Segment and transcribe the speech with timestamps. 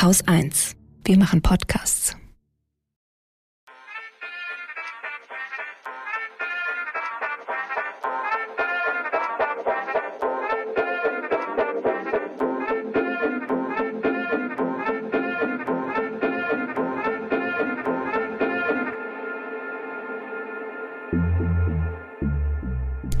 [0.00, 0.76] Haus 1.
[1.04, 2.16] Wir machen Podcasts.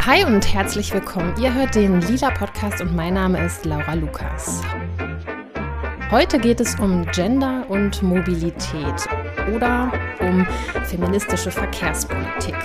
[0.06, 1.34] Hi und herzlich willkommen.
[1.40, 4.62] Ihr hört den Lila Podcast und mein Name ist Laura Lukas.
[6.10, 9.06] Heute geht es um Gender und Mobilität
[9.54, 10.46] oder um
[10.86, 12.56] feministische Verkehrspolitik.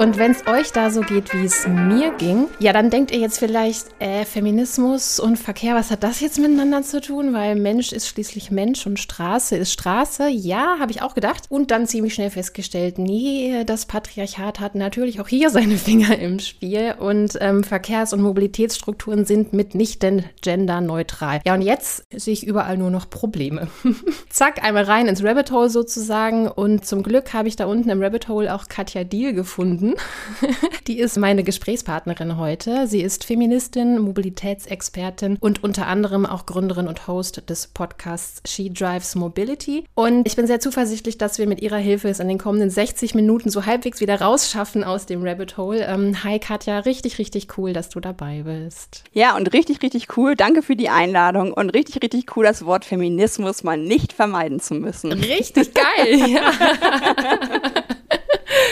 [0.00, 3.18] Und wenn es euch da so geht, wie es mir ging, ja, dann denkt ihr
[3.18, 7.34] jetzt vielleicht, äh, Feminismus und Verkehr, was hat das jetzt miteinander zu tun?
[7.34, 10.30] Weil Mensch ist schließlich Mensch und Straße ist Straße.
[10.30, 11.42] Ja, habe ich auch gedacht.
[11.50, 16.38] Und dann ziemlich schnell festgestellt, nee, das Patriarchat hat natürlich auch hier seine Finger im
[16.38, 21.42] Spiel und ähm, Verkehrs- und Mobilitätsstrukturen sind mitnichten genderneutral.
[21.44, 23.68] Ja, und jetzt sehe ich überall nur noch Probleme.
[24.30, 28.02] Zack, einmal rein ins Rabbit Hole sozusagen und zum Glück habe ich da unten im
[28.02, 29.89] Rabbit Hole auch Katja Diel gefunden
[30.86, 32.86] Die ist meine Gesprächspartnerin heute.
[32.86, 39.14] Sie ist Feministin, Mobilitätsexpertin und unter anderem auch Gründerin und Host des Podcasts She Drives
[39.14, 39.84] Mobility.
[39.94, 43.14] Und ich bin sehr zuversichtlich, dass wir mit ihrer Hilfe es in den kommenden 60
[43.14, 45.84] Minuten so halbwegs wieder rausschaffen aus dem Rabbit Hole.
[45.86, 49.04] Ähm, hi Katja, richtig, richtig cool, dass du dabei bist.
[49.12, 50.36] Ja, und richtig, richtig cool.
[50.36, 54.74] Danke für die Einladung und richtig, richtig cool, das Wort Feminismus mal nicht vermeiden zu
[54.74, 55.12] müssen.
[55.12, 56.52] Richtig geil, ja.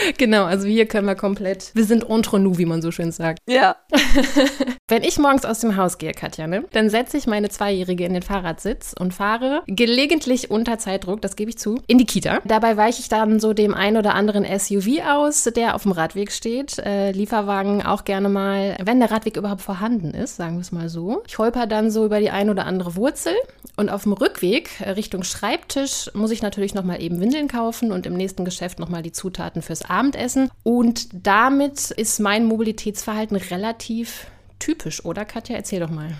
[0.17, 3.39] genau, also hier können wir komplett, wir sind entre nous, wie man so schön sagt.
[3.47, 3.75] Ja.
[4.87, 8.13] Wenn ich morgens aus dem Haus gehe, Katja, ne, dann setze ich meine Zweijährige in
[8.13, 12.39] den Fahrradsitz und fahre gelegentlich unter Zeitdruck, das gebe ich zu, in die Kita.
[12.45, 16.31] Dabei weiche ich dann so dem ein oder anderen SUV aus, der auf dem Radweg
[16.31, 16.79] steht.
[16.79, 20.89] Äh, Lieferwagen auch gerne mal, wenn der Radweg überhaupt vorhanden ist, sagen wir es mal
[20.89, 21.21] so.
[21.27, 23.33] Ich holper dann so über die ein oder andere Wurzel
[23.75, 28.05] und auf dem Rückweg äh, Richtung Schreibtisch muss ich natürlich nochmal eben Windeln kaufen und
[28.05, 30.49] im nächsten Geschäft nochmal die Zutaten fürs Abendessen.
[30.63, 34.27] Und damit ist mein Mobilitätsverhalten relativ
[34.59, 35.55] typisch, oder Katja?
[35.55, 36.13] Erzähl doch mal.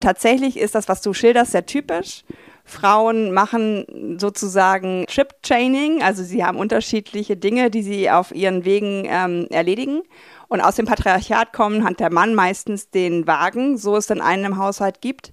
[0.00, 2.24] Tatsächlich ist das, was du schilderst, sehr typisch.
[2.64, 9.46] Frauen machen sozusagen Trip-Chaining, also sie haben unterschiedliche Dinge, die sie auf ihren Wegen ähm,
[9.50, 10.02] erledigen.
[10.48, 14.44] Und aus dem Patriarchat kommen, hat der Mann meistens den Wagen, so es dann einen
[14.44, 15.32] im Haushalt gibt,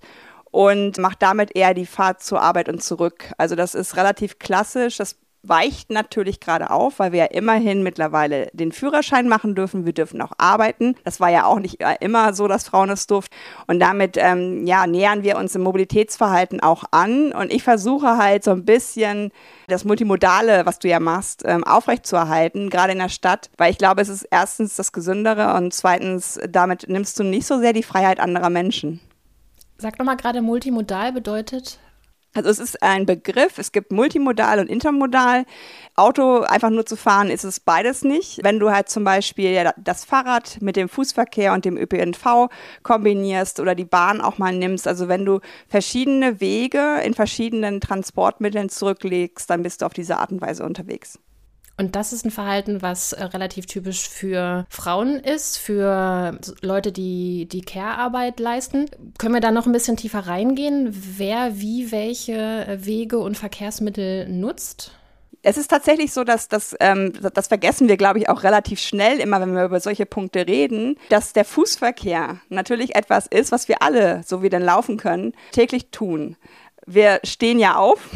[0.51, 3.33] und macht damit eher die Fahrt zur Arbeit und zurück.
[3.37, 4.97] Also das ist relativ klassisch.
[4.97, 9.85] Das weicht natürlich gerade auf, weil wir ja immerhin mittlerweile den Führerschein machen dürfen.
[9.85, 10.95] Wir dürfen auch arbeiten.
[11.03, 13.35] Das war ja auch nicht immer so, dass Frauen es durften.
[13.67, 17.31] Und damit ähm, ja, nähern wir uns im Mobilitätsverhalten auch an.
[17.31, 19.31] Und ich versuche halt so ein bisschen
[19.67, 24.01] das Multimodale, was du ja machst, ähm, aufrechtzuerhalten, gerade in der Stadt, weil ich glaube,
[24.01, 28.19] es ist erstens das Gesündere und zweitens, damit nimmst du nicht so sehr die Freiheit
[28.19, 28.99] anderer Menschen.
[29.77, 31.79] Sag nochmal gerade, multimodal bedeutet?
[32.33, 35.45] Also es ist ein Begriff, es gibt multimodal und intermodal.
[35.95, 38.41] Auto einfach nur zu fahren ist es beides nicht.
[38.43, 42.49] Wenn du halt zum Beispiel das Fahrrad mit dem Fußverkehr und dem ÖPNV
[42.83, 48.69] kombinierst oder die Bahn auch mal nimmst, also wenn du verschiedene Wege in verschiedenen Transportmitteln
[48.69, 51.19] zurücklegst, dann bist du auf diese Art und Weise unterwegs.
[51.81, 57.47] Und das ist ein Verhalten, was äh, relativ typisch für Frauen ist, für Leute, die
[57.51, 58.85] die Care-Arbeit leisten.
[59.17, 64.29] Können wir da noch ein bisschen tiefer reingehen, wer wie welche äh, Wege und Verkehrsmittel
[64.29, 64.91] nutzt?
[65.43, 69.19] es ist tatsächlich so, dass das, ähm, das vergessen wir, glaube ich, auch relativ schnell,
[69.19, 73.81] immer wenn wir über solche Punkte reden, dass der Fußverkehr natürlich etwas ist, was wir
[73.81, 76.35] alle, so wie denn laufen können, täglich tun.
[76.85, 78.07] Wir stehen ja auf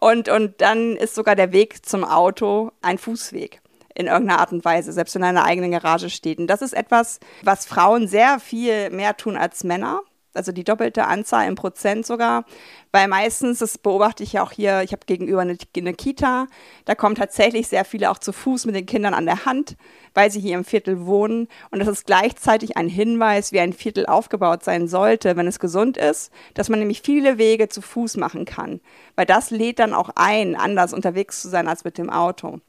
[0.00, 3.60] Und, und dann ist sogar der Weg zum Auto ein Fußweg
[3.94, 6.38] in irgendeiner Art und Weise, selbst in einer eigenen Garage steht.
[6.38, 10.02] Und das ist etwas, was Frauen sehr viel mehr tun als Männer
[10.36, 12.44] also die doppelte Anzahl im Prozent sogar,
[12.92, 16.46] weil meistens, das beobachte ich ja auch hier, ich habe gegenüber eine, eine, Kita,
[16.84, 19.76] da kommen tatsächlich sehr viele auch zu Fuß mit den Kindern an der Hand,
[20.14, 21.48] weil sie hier im Viertel wohnen.
[21.70, 25.96] Und das ist gleichzeitig ein Hinweis, wie ein Viertel aufgebaut sein sollte, wenn es gesund
[25.96, 28.80] ist, dass man nämlich viele Wege zu Fuß machen kann,
[29.14, 32.60] weil das lädt dann auch ein, anders unterwegs zu sein als mit dem Auto.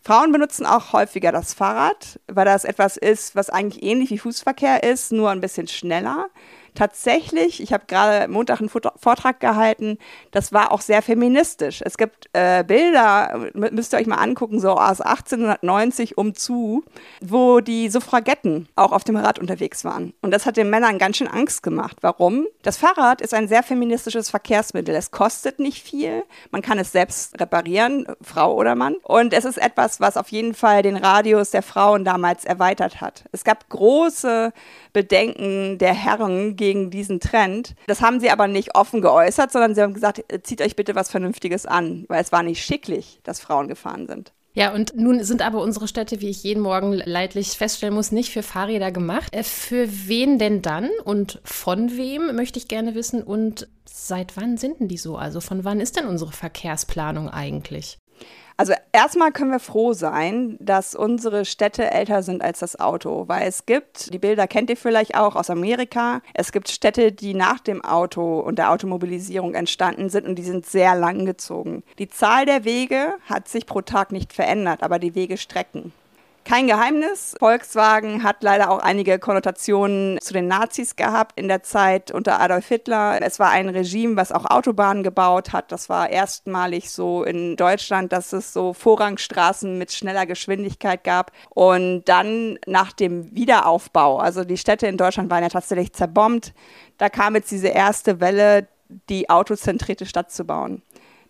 [0.00, 4.82] Frauen benutzen auch häufiger das Fahrrad, weil das etwas ist, was eigentlich ähnlich wie Fußverkehr
[4.82, 6.28] ist, nur ein bisschen schneller
[6.78, 9.98] tatsächlich, ich habe gerade Montag einen Vortrag gehalten,
[10.30, 11.82] das war auch sehr feministisch.
[11.84, 16.84] Es gibt äh, Bilder, müsst ihr euch mal angucken, so aus 1890 umzu,
[17.20, 20.14] wo die Suffragetten auch auf dem Rad unterwegs waren.
[20.22, 21.96] Und das hat den Männern ganz schön Angst gemacht.
[22.00, 22.46] Warum?
[22.62, 24.94] Das Fahrrad ist ein sehr feministisches Verkehrsmittel.
[24.94, 26.22] Es kostet nicht viel.
[26.52, 28.94] Man kann es selbst reparieren, Frau oder Mann.
[29.02, 33.24] Und es ist etwas, was auf jeden Fall den Radius der Frauen damals erweitert hat.
[33.32, 34.52] Es gab große
[34.92, 37.74] Bedenken der Herren gegen gegen diesen Trend.
[37.86, 41.10] Das haben sie aber nicht offen geäußert, sondern sie haben gesagt, zieht euch bitte was
[41.10, 44.32] Vernünftiges an, weil es war nicht schicklich, dass Frauen gefahren sind.
[44.52, 48.32] Ja, und nun sind aber unsere Städte, wie ich jeden Morgen leidlich feststellen muss, nicht
[48.32, 49.34] für Fahrräder gemacht.
[49.34, 53.22] Äh, für wen denn dann und von wem, möchte ich gerne wissen.
[53.22, 55.16] Und seit wann sind denn die so?
[55.16, 57.98] Also von wann ist denn unsere Verkehrsplanung eigentlich?
[58.60, 63.46] Also erstmal können wir froh sein, dass unsere Städte älter sind als das Auto, weil
[63.46, 67.60] es gibt, die Bilder kennt ihr vielleicht auch aus Amerika, es gibt Städte, die nach
[67.60, 71.84] dem Auto und der Automobilisierung entstanden sind und die sind sehr lang gezogen.
[72.00, 75.92] Die Zahl der Wege hat sich pro Tag nicht verändert, aber die Wege strecken.
[76.48, 77.34] Kein Geheimnis.
[77.38, 82.68] Volkswagen hat leider auch einige Konnotationen zu den Nazis gehabt in der Zeit unter Adolf
[82.68, 83.20] Hitler.
[83.20, 85.70] Es war ein Regime, was auch Autobahnen gebaut hat.
[85.72, 91.32] Das war erstmalig so in Deutschland, dass es so Vorrangstraßen mit schneller Geschwindigkeit gab.
[91.50, 96.54] Und dann nach dem Wiederaufbau, also die Städte in Deutschland waren ja tatsächlich zerbombt,
[96.96, 98.68] da kam jetzt diese erste Welle,
[99.10, 100.80] die autozentrierte Stadt zu bauen.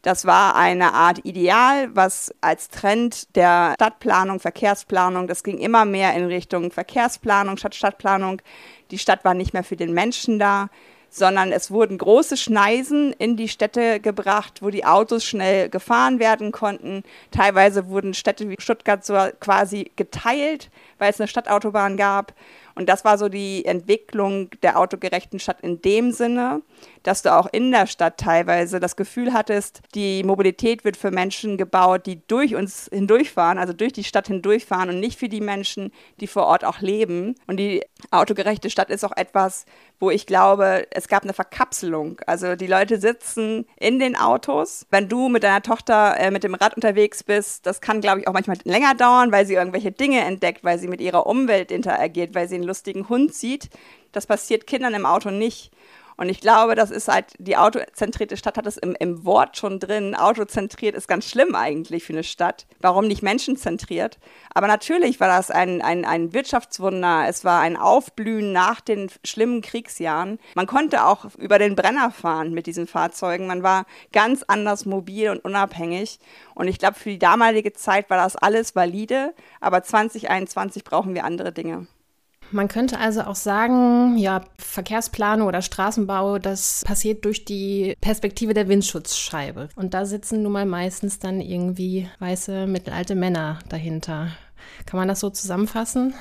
[0.03, 6.15] Das war eine Art Ideal, was als Trend der Stadtplanung, Verkehrsplanung, das ging immer mehr
[6.15, 8.41] in Richtung Verkehrsplanung statt Stadtplanung.
[8.91, 10.69] Die Stadt war nicht mehr für den Menschen da,
[11.11, 16.53] sondern es wurden große Schneisen in die Städte gebracht, wo die Autos schnell gefahren werden
[16.53, 17.03] konnten.
[17.31, 22.35] Teilweise wurden Städte wie Stuttgart so quasi geteilt, weil es eine Stadtautobahn gab.
[22.79, 26.63] Und das war so die Entwicklung der autogerechten Stadt in dem Sinne,
[27.03, 31.57] dass du auch in der Stadt teilweise das Gefühl hattest, die Mobilität wird für Menschen
[31.57, 35.91] gebaut, die durch uns hindurchfahren, also durch die Stadt hindurchfahren und nicht für die Menschen,
[36.21, 37.35] die vor Ort auch leben.
[37.49, 39.65] Und die autogerechte Stadt ist auch etwas,
[39.99, 42.21] wo ich glaube, es gab eine Verkapselung.
[42.27, 44.87] Also die Leute sitzen in den Autos.
[44.91, 48.29] Wenn du mit deiner Tochter äh, mit dem Rad unterwegs bist, das kann, glaube ich,
[48.29, 52.37] auch manchmal länger dauern, weil sie irgendwelche Dinge entdeckt, weil sie mit ihrer Umwelt interagiert,
[52.37, 53.71] weil sie einen lustigen Hund sieht.
[54.13, 55.73] Das passiert Kindern im Auto nicht.
[56.19, 59.79] Und ich glaube, das ist halt, die autozentrierte Stadt hat es im, im Wort schon
[59.79, 60.17] drin.
[60.17, 62.67] Autozentriert ist ganz schlimm eigentlich für eine Stadt.
[62.81, 64.19] Warum nicht menschenzentriert?
[64.53, 67.27] Aber natürlich war das ein, ein, ein Wirtschaftswunder.
[67.29, 70.41] Es war ein Aufblühen nach den schlimmen Kriegsjahren.
[70.57, 73.47] Man konnte auch über den Brenner fahren mit diesen Fahrzeugen.
[73.47, 76.19] Man war ganz anders mobil und unabhängig.
[76.57, 79.35] Und ich glaube, für die damalige Zeit war das alles valide.
[79.61, 81.87] Aber 2021 brauchen wir andere Dinge.
[82.51, 88.69] Man könnte also auch sagen, ja, Verkehrsplanung oder Straßenbau, das passiert durch die Perspektive der
[88.69, 89.69] Windschutzscheibe.
[89.77, 94.29] Und da sitzen nun mal meistens dann irgendwie weiße, mittelalte Männer dahinter.
[94.87, 96.15] Kann man das so zusammenfassen?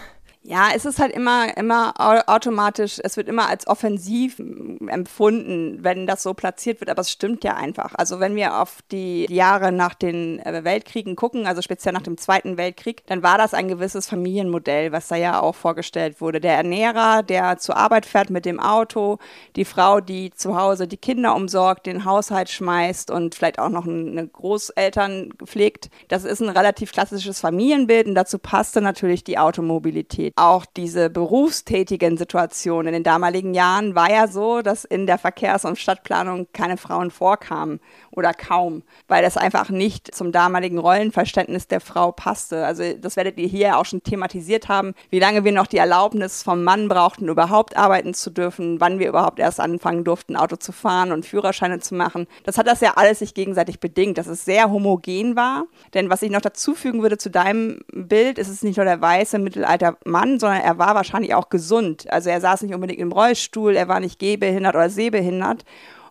[0.50, 1.94] Ja, es ist halt immer, immer
[2.30, 7.44] automatisch, es wird immer als offensiv empfunden, wenn das so platziert wird, aber es stimmt
[7.44, 7.94] ja einfach.
[7.96, 12.18] Also wenn wir auf die Jahre nach den äh, Weltkriegen gucken, also speziell nach dem
[12.18, 16.40] Zweiten Weltkrieg, dann war das ein gewisses Familienmodell, was da ja auch vorgestellt wurde.
[16.40, 19.18] Der Ernährer, der zur Arbeit fährt mit dem Auto,
[19.58, 23.86] die Frau, die zu Hause die Kinder umsorgt, den Haushalt schmeißt und vielleicht auch noch
[23.86, 25.90] eine Großeltern pflegt.
[26.08, 32.18] Das ist ein relativ klassisches Familienbild und dazu passte natürlich die Automobilität auch diese berufstätigen
[32.18, 32.88] Situationen.
[32.88, 37.12] In den damaligen Jahren war ja so, dass in der Verkehrs- und Stadtplanung keine Frauen
[37.12, 37.80] vorkamen
[38.18, 42.66] oder kaum, weil das einfach nicht zum damaligen Rollenverständnis der Frau passte.
[42.66, 46.42] Also das werdet ihr hier auch schon thematisiert haben, wie lange wir noch die Erlaubnis
[46.42, 50.72] vom Mann brauchten, überhaupt arbeiten zu dürfen, wann wir überhaupt erst anfangen durften, Auto zu
[50.72, 52.26] fahren und Führerscheine zu machen.
[52.44, 55.66] Das hat das ja alles sich gegenseitig bedingt, dass es sehr homogen war.
[55.94, 59.00] Denn was ich noch dazu fügen würde zu deinem Bild, ist es nicht nur der
[59.00, 62.12] weiße Mittelalter Mann, sondern er war wahrscheinlich auch gesund.
[62.12, 65.64] Also er saß nicht unbedingt im Rollstuhl, er war nicht gehbehindert oder sehbehindert.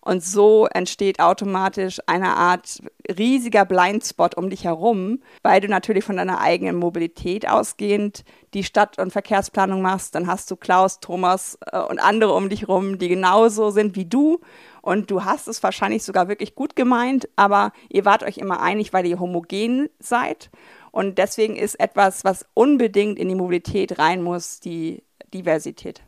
[0.06, 2.80] Und so entsteht automatisch eine Art
[3.18, 8.22] riesiger Blindspot um dich herum, weil du natürlich von deiner eigenen Mobilität ausgehend
[8.54, 10.14] die Stadt- und Verkehrsplanung machst.
[10.14, 14.04] Dann hast du Klaus, Thomas äh, und andere um dich herum, die genauso sind wie
[14.04, 14.38] du.
[14.80, 18.92] Und du hast es wahrscheinlich sogar wirklich gut gemeint, aber ihr wart euch immer einig,
[18.92, 20.50] weil ihr homogen seid.
[20.92, 25.02] Und deswegen ist etwas, was unbedingt in die Mobilität rein muss, die
[25.34, 26.00] Diversität.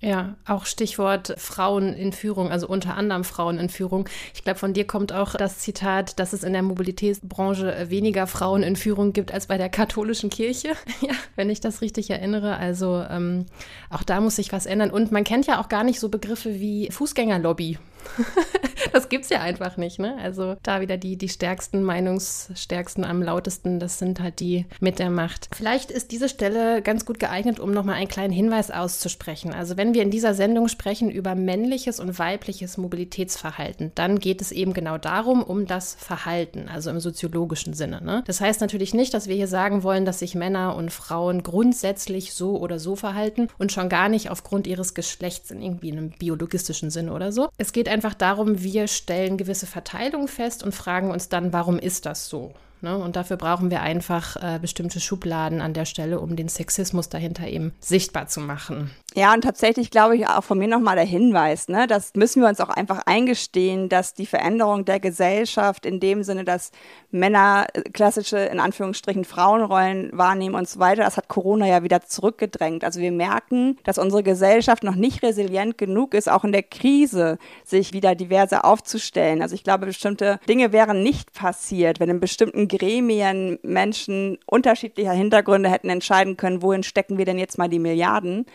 [0.00, 4.08] Ja, auch Stichwort Frauen in Führung, also unter anderem Frauen in Führung.
[4.34, 8.62] Ich glaube, von dir kommt auch das Zitat, dass es in der Mobilitätsbranche weniger Frauen
[8.62, 10.68] in Führung gibt als bei der katholischen Kirche,
[11.00, 12.56] ja, wenn ich das richtig erinnere.
[12.56, 13.46] Also ähm,
[13.90, 14.90] auch da muss sich was ändern.
[14.90, 17.78] Und man kennt ja auch gar nicht so Begriffe wie Fußgängerlobby.
[18.92, 20.16] das gibt's ja einfach nicht, ne?
[20.22, 25.10] Also da wieder die, die stärksten, Meinungsstärksten am lautesten, das sind halt die mit der
[25.10, 25.48] Macht.
[25.54, 29.52] Vielleicht ist diese Stelle ganz gut geeignet, um nochmal einen kleinen Hinweis auszusprechen.
[29.52, 34.52] Also wenn wir in dieser Sendung sprechen über männliches und weibliches Mobilitätsverhalten, dann geht es
[34.52, 38.02] eben genau darum, um das Verhalten, also im soziologischen Sinne.
[38.02, 38.22] Ne?
[38.26, 42.34] Das heißt natürlich nicht, dass wir hier sagen wollen, dass sich Männer und Frauen grundsätzlich
[42.34, 46.90] so oder so verhalten und schon gar nicht aufgrund ihres Geschlechts in irgendwie einem biologistischen
[46.90, 47.48] Sinne oder so.
[47.58, 52.04] Es geht einfach darum, wir stellen gewisse Verteilungen fest und fragen uns dann, warum ist
[52.04, 52.52] das so?
[52.84, 52.98] Ne?
[52.98, 57.48] Und dafür brauchen wir einfach äh, bestimmte Schubladen an der Stelle, um den Sexismus dahinter
[57.48, 58.90] eben sichtbar zu machen.
[59.14, 62.48] Ja, und tatsächlich glaube ich auch von mir nochmal der Hinweis, ne, das müssen wir
[62.48, 66.72] uns auch einfach eingestehen, dass die Veränderung der Gesellschaft in dem Sinne, dass
[67.10, 72.02] Männer äh, klassische, in Anführungsstrichen, Frauenrollen wahrnehmen und so weiter, das hat Corona ja wieder
[72.02, 72.84] zurückgedrängt.
[72.84, 77.38] Also wir merken, dass unsere Gesellschaft noch nicht resilient genug ist, auch in der Krise
[77.64, 79.40] sich wieder diverse aufzustellen.
[79.40, 85.70] Also ich glaube, bestimmte Dinge wären nicht passiert, wenn in bestimmten Gremien Menschen unterschiedlicher Hintergründe
[85.70, 88.46] hätten entscheiden können, wohin stecken wir denn jetzt mal die Milliarden.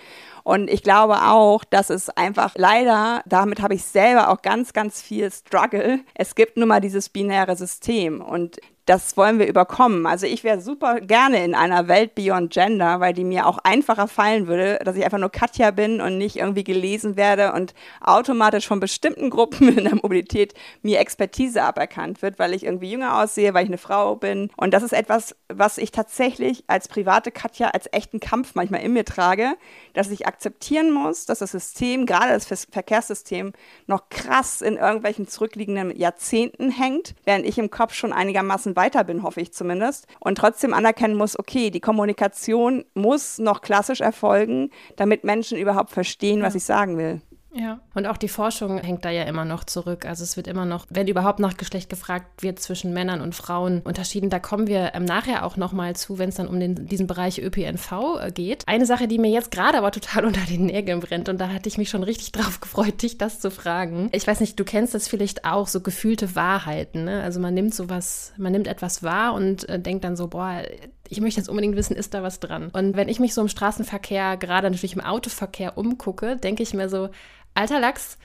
[0.44, 5.02] Und ich glaube auch, dass es einfach leider, damit habe ich selber auch ganz, ganz
[5.02, 6.00] viel Struggle.
[6.16, 8.58] Es gibt nun mal dieses binäre System und
[8.90, 10.08] das wollen wir überkommen.
[10.08, 14.08] Also ich wäre super gerne in einer Welt Beyond Gender, weil die mir auch einfacher
[14.08, 18.68] fallen würde, dass ich einfach nur Katja bin und nicht irgendwie gelesen werde und automatisch
[18.68, 23.54] von bestimmten Gruppen in der Mobilität mir Expertise aberkannt wird, weil ich irgendwie jünger aussehe,
[23.54, 24.50] weil ich eine Frau bin.
[24.58, 28.94] Und das ist etwas, was ich tatsächlich als private Katja als echten Kampf manchmal in
[28.94, 29.54] mir trage,
[29.94, 33.54] dass ich akzeptieren muss, dass das System, gerade das Verkehrssystem,
[33.86, 39.24] noch krass in irgendwelchen zurückliegenden Jahrzehnten hängt, während ich im Kopf schon einigermaßen weiter bin,
[39.24, 40.08] hoffe ich zumindest.
[40.20, 46.42] Und trotzdem anerkennen muss, okay, die Kommunikation muss noch klassisch erfolgen, damit Menschen überhaupt verstehen,
[46.42, 47.22] was ich sagen will.
[47.52, 50.06] Ja, und auch die Forschung hängt da ja immer noch zurück.
[50.06, 53.82] Also es wird immer noch, wenn überhaupt nach Geschlecht gefragt wird, zwischen Männern und Frauen
[53.82, 54.30] unterschieden.
[54.30, 57.40] Da kommen wir ähm, nachher auch nochmal zu, wenn es dann um den, diesen Bereich
[57.40, 57.92] ÖPNV
[58.22, 58.68] äh, geht.
[58.68, 61.70] Eine Sache, die mir jetzt gerade aber total unter den Nägeln brennt und da hatte
[61.70, 64.10] ich mich schon richtig drauf gefreut, dich das zu fragen.
[64.12, 67.06] Ich weiß nicht, du kennst das vielleicht auch, so gefühlte Wahrheiten.
[67.06, 67.24] Ne?
[67.24, 70.62] Also man nimmt sowas, man nimmt etwas wahr und äh, denkt dann so, boah,
[71.10, 72.70] ich möchte jetzt unbedingt wissen, ist da was dran?
[72.72, 76.88] Und wenn ich mich so im Straßenverkehr, gerade natürlich im Autoverkehr umgucke, denke ich mir
[76.88, 77.10] so,
[77.54, 78.18] alter Lachs,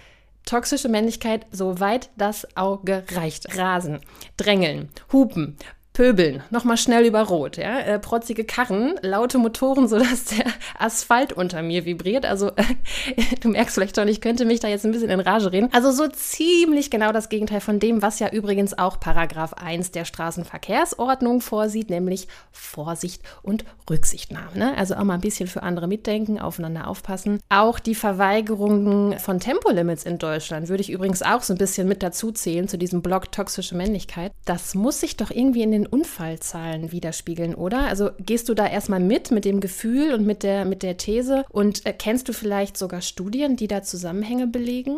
[0.44, 3.56] toxische Männlichkeit, soweit das Auge reicht.
[3.56, 4.00] Rasen,
[4.36, 5.56] drängeln, hupen,
[5.94, 10.46] Pöbeln, nochmal schnell über Rot, ja, äh, protzige Karren, laute Motoren, sodass der
[10.76, 12.26] Asphalt unter mir vibriert.
[12.26, 12.64] Also äh,
[13.40, 15.68] du merkst vielleicht schon, ich könnte mich da jetzt ein bisschen in Rage reden.
[15.72, 20.04] Also so ziemlich genau das Gegenteil von dem, was ja übrigens auch Paragraph 1 der
[20.04, 24.58] Straßenverkehrsordnung vorsieht, nämlich Vorsicht und Rücksichtnahme.
[24.58, 24.76] Ne?
[24.76, 27.38] Also auch mal ein bisschen für andere mitdenken, aufeinander aufpassen.
[27.50, 32.02] Auch die Verweigerungen von Tempolimits in Deutschland würde ich übrigens auch so ein bisschen mit
[32.02, 34.32] dazu zählen zu diesem Block toxische Männlichkeit.
[34.44, 37.86] Das muss sich doch irgendwie in den den Unfallzahlen widerspiegeln, oder?
[37.86, 41.44] Also gehst du da erstmal mit, mit dem Gefühl und mit der, mit der These
[41.50, 44.96] und äh, kennst du vielleicht sogar Studien, die da Zusammenhänge belegen?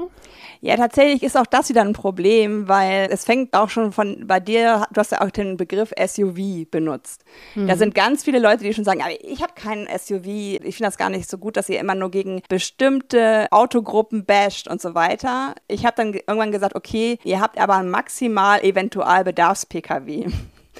[0.61, 4.41] Ja, tatsächlich ist auch das wieder ein Problem, weil es fängt auch schon von bei
[4.41, 7.25] dir, du hast ja auch den Begriff SUV benutzt.
[7.55, 7.69] Mhm.
[7.69, 10.89] Da sind ganz viele Leute, die schon sagen, aber ich habe keinen SUV, ich finde
[10.89, 14.95] das gar nicht so gut, dass ihr immer nur gegen bestimmte Autogruppen basht und so
[14.95, 15.55] weiter.
[15.69, 20.27] Ich habe dann irgendwann gesagt, okay, ihr habt aber maximal Eventualbedarfs-Pkw.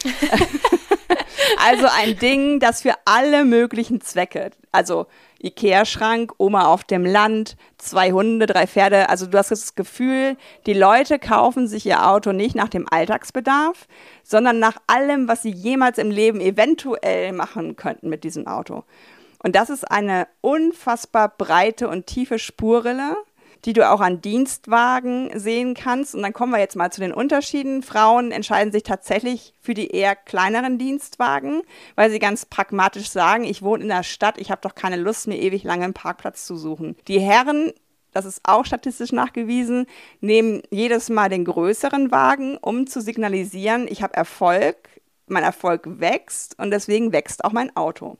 [1.67, 5.07] also ein Ding, das für alle möglichen Zwecke, also
[5.43, 9.09] Ikea-Schrank, Oma auf dem Land, zwei Hunde, drei Pferde.
[9.09, 10.37] Also du hast das Gefühl,
[10.67, 13.87] die Leute kaufen sich ihr Auto nicht nach dem Alltagsbedarf,
[14.23, 18.85] sondern nach allem, was sie jemals im Leben eventuell machen könnten mit diesem Auto.
[19.43, 23.17] Und das ist eine unfassbar breite und tiefe Spurrille
[23.67, 26.15] die du auch an Dienstwagen sehen kannst.
[26.15, 27.83] Und dann kommen wir jetzt mal zu den Unterschieden.
[27.83, 31.63] Frauen entscheiden sich tatsächlich für die eher kleineren Dienstwagen,
[31.97, 35.27] weil sie ganz pragmatisch sagen, ich wohne in der Stadt, ich habe doch keine Lust,
[35.27, 36.97] mir ewig lange einen Parkplatz zu suchen.
[37.09, 37.73] Die Herren
[38.13, 39.85] das ist auch statistisch nachgewiesen,
[40.23, 44.77] nehmen jedes Mal den größeren Wagen, um zu signalisieren, ich habe Erfolg,
[45.27, 48.17] mein Erfolg wächst und deswegen wächst auch mein Auto.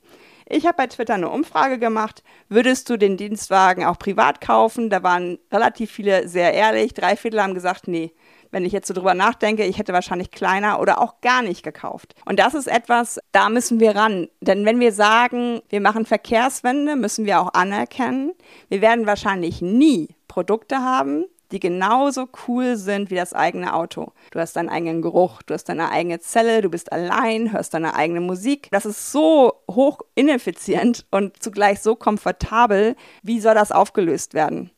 [0.49, 2.23] Ich habe bei Twitter eine Umfrage gemacht.
[2.47, 4.89] Würdest du den Dienstwagen auch privat kaufen?
[4.89, 6.93] Da waren relativ viele sehr ehrlich.
[6.93, 8.13] Drei Viertel haben gesagt, nee.
[8.49, 12.15] Wenn ich jetzt so drüber nachdenke, ich hätte wahrscheinlich kleiner oder auch gar nicht gekauft.
[12.23, 14.29] Und das ist etwas, da müssen wir ran.
[14.39, 18.31] Denn wenn wir sagen, wir machen Verkehrswende, müssen wir auch anerkennen,
[18.69, 24.11] wir werden wahrscheinlich nie Produkte haben, die genauso cool sind wie das eigene Auto.
[24.31, 27.95] Du hast deinen eigenen Geruch, du hast deine eigene Zelle, du bist allein, hörst deine
[27.95, 28.67] eigene Musik.
[28.71, 32.95] Das ist so hoch ineffizient und zugleich so komfortabel.
[33.23, 34.71] Wie soll das aufgelöst werden?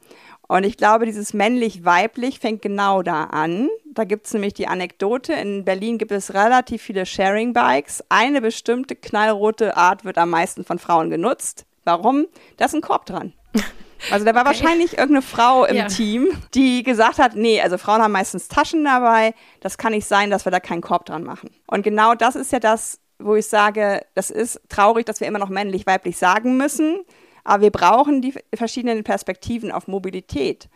[0.48, 3.70] Und ich glaube, dieses männlich-weiblich fängt genau da an.
[3.86, 8.04] Da gibt es nämlich die Anekdote, in Berlin gibt es relativ viele Sharing-Bikes.
[8.10, 11.68] Eine bestimmte knallrote Art wird am meisten von Frauen genutzt.
[11.84, 12.26] Warum?
[12.58, 13.34] Da ist ein Korb dran.
[14.12, 14.50] Also da war okay.
[14.50, 15.88] wahrscheinlich irgendeine Frau im ja.
[15.88, 20.30] Team, die gesagt hat, nee, also Frauen haben meistens Taschen dabei, das kann nicht sein,
[20.30, 21.50] dass wir da keinen Korb dran machen.
[21.68, 25.40] Und genau das ist ja das, wo ich sage, das ist traurig, dass wir immer
[25.40, 27.02] noch männlich, weiblich sagen müssen,
[27.44, 30.70] aber wir brauchen die verschiedenen Perspektiven auf Mobilität.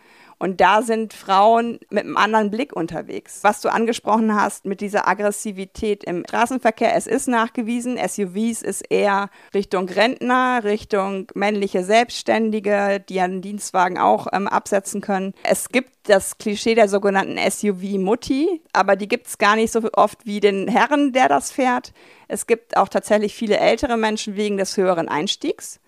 [0.43, 3.39] Und da sind Frauen mit einem anderen Blick unterwegs.
[3.43, 9.29] Was du angesprochen hast mit dieser Aggressivität im Straßenverkehr, es ist nachgewiesen, SUVs ist eher
[9.53, 15.33] Richtung Rentner, Richtung männliche Selbstständige, die einen Dienstwagen auch ähm, absetzen können.
[15.43, 20.25] Es gibt das Klischee der sogenannten SUV-Mutti, aber die gibt es gar nicht so oft
[20.25, 21.93] wie den Herren, der das fährt.
[22.27, 25.79] Es gibt auch tatsächlich viele ältere Menschen wegen des höheren Einstiegs.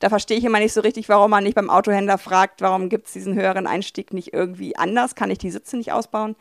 [0.00, 3.06] Da verstehe ich immer nicht so richtig, warum man nicht beim Autohändler fragt, warum gibt
[3.06, 5.14] es diesen höheren Einstieg nicht irgendwie anders?
[5.14, 6.36] Kann ich die Sitze nicht ausbauen?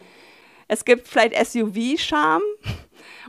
[0.68, 2.44] Es gibt vielleicht SUV-Charme.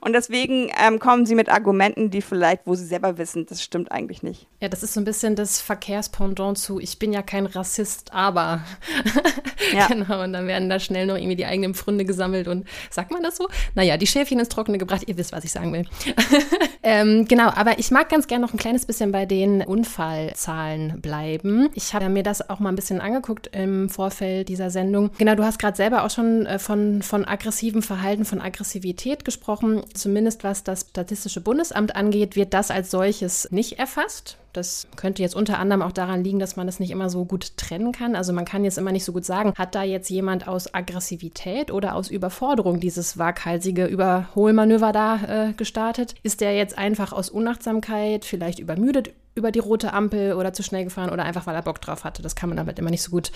[0.01, 3.93] Und deswegen ähm, kommen sie mit Argumenten, die vielleicht, wo sie selber wissen, das stimmt
[3.93, 4.47] eigentlich nicht.
[4.61, 8.63] Ja, das ist so ein bisschen das Verkehrspendant zu, ich bin ja kein Rassist, aber.
[9.73, 9.87] Ja.
[9.87, 13.23] genau, und dann werden da schnell noch irgendwie die eigenen Pfründe gesammelt und sagt man
[13.23, 13.49] das so?
[13.75, 15.87] Naja, die Schäfchen ins Trockene gebracht, ihr wisst, was ich sagen will.
[16.83, 21.71] ähm, genau, aber ich mag ganz gerne noch ein kleines bisschen bei den Unfallzahlen bleiben.
[21.75, 25.11] Ich habe mir das auch mal ein bisschen angeguckt im Vorfeld dieser Sendung.
[25.19, 29.64] Genau, du hast gerade selber auch schon äh, von, von aggressivem Verhalten, von Aggressivität gesprochen
[29.95, 34.39] zumindest was das Statistische Bundesamt angeht, wird das als solches nicht erfasst.
[34.53, 37.57] Das könnte jetzt unter anderem auch daran liegen, dass man das nicht immer so gut
[37.57, 38.15] trennen kann.
[38.15, 41.73] Also man kann jetzt immer nicht so gut sagen, hat da jetzt jemand aus Aggressivität
[41.73, 46.15] oder aus Überforderung dieses waghalsige Überholmanöver da äh, gestartet?
[46.23, 50.85] Ist der jetzt einfach aus Unachtsamkeit, vielleicht übermüdet über die rote Ampel oder zu schnell
[50.85, 52.23] gefahren oder einfach weil er Bock drauf hatte.
[52.23, 53.33] Das kann man damit immer nicht so gut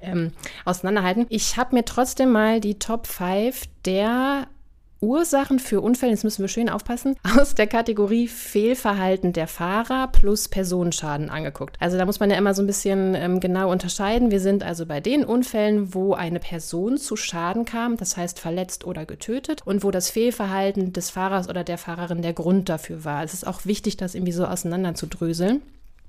[0.00, 0.32] ähm,
[0.64, 1.26] auseinanderhalten.
[1.28, 4.46] Ich habe mir trotzdem mal die Top 5 der
[5.02, 10.48] Ursachen für Unfälle, jetzt müssen wir schön aufpassen, aus der Kategorie Fehlverhalten der Fahrer plus
[10.48, 11.76] Personenschaden angeguckt.
[11.80, 14.30] Also da muss man ja immer so ein bisschen ähm, genau unterscheiden.
[14.30, 18.86] Wir sind also bei den Unfällen, wo eine Person zu Schaden kam, das heißt verletzt
[18.86, 23.24] oder getötet, und wo das Fehlverhalten des Fahrers oder der Fahrerin der Grund dafür war.
[23.24, 25.62] Es ist auch wichtig, das irgendwie so auseinander zu dröseln.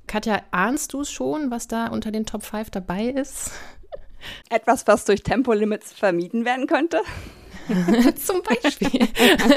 [0.06, 3.52] Katja, ahnst du es schon, was da unter den Top 5 dabei ist?
[4.50, 7.00] Etwas, was durch Tempolimits vermieden werden könnte?
[8.16, 9.08] Zum Beispiel.